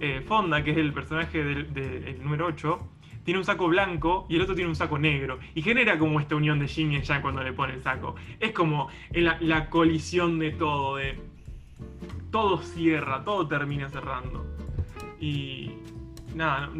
eh, 0.00 0.22
Fonda, 0.26 0.62
que 0.62 0.72
es 0.72 0.76
el 0.76 0.92
personaje 0.92 1.42
del, 1.42 2.22
número 2.22 2.46
8, 2.46 2.90
tiene 3.24 3.38
un 3.38 3.44
saco 3.44 3.68
blanco 3.68 4.26
y 4.28 4.36
el 4.36 4.42
otro 4.42 4.54
tiene 4.54 4.68
un 4.68 4.76
saco 4.76 4.98
negro. 4.98 5.38
Y 5.54 5.62
genera 5.62 5.98
como 5.98 6.20
esta 6.20 6.36
unión 6.36 6.58
de 6.58 6.68
Jin 6.68 6.92
y 6.92 7.00
Yang 7.00 7.22
cuando 7.22 7.42
le 7.42 7.52
pone 7.52 7.74
el 7.74 7.82
saco. 7.82 8.16
Es 8.38 8.52
como 8.52 8.88
la, 9.12 9.70
colisión 9.70 10.38
de 10.38 10.50
todo, 10.50 10.96
de 10.96 11.18
todo 12.30 12.58
cierra, 12.58 13.24
todo 13.24 13.46
termina 13.48 13.88
cerrando. 13.88 14.44
Y 15.20 15.70
nada, 16.34 16.70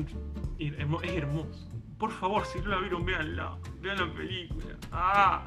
es 0.58 1.12
hermoso. 1.12 1.68
Por 1.98 2.10
favor, 2.10 2.44
si 2.44 2.58
no 2.60 2.68
la 2.68 2.78
vieron, 2.78 3.04
véanla. 3.06 3.56
Vean 3.80 3.98
la 3.98 4.12
película. 4.12 4.76
¡Ah! 4.92 5.46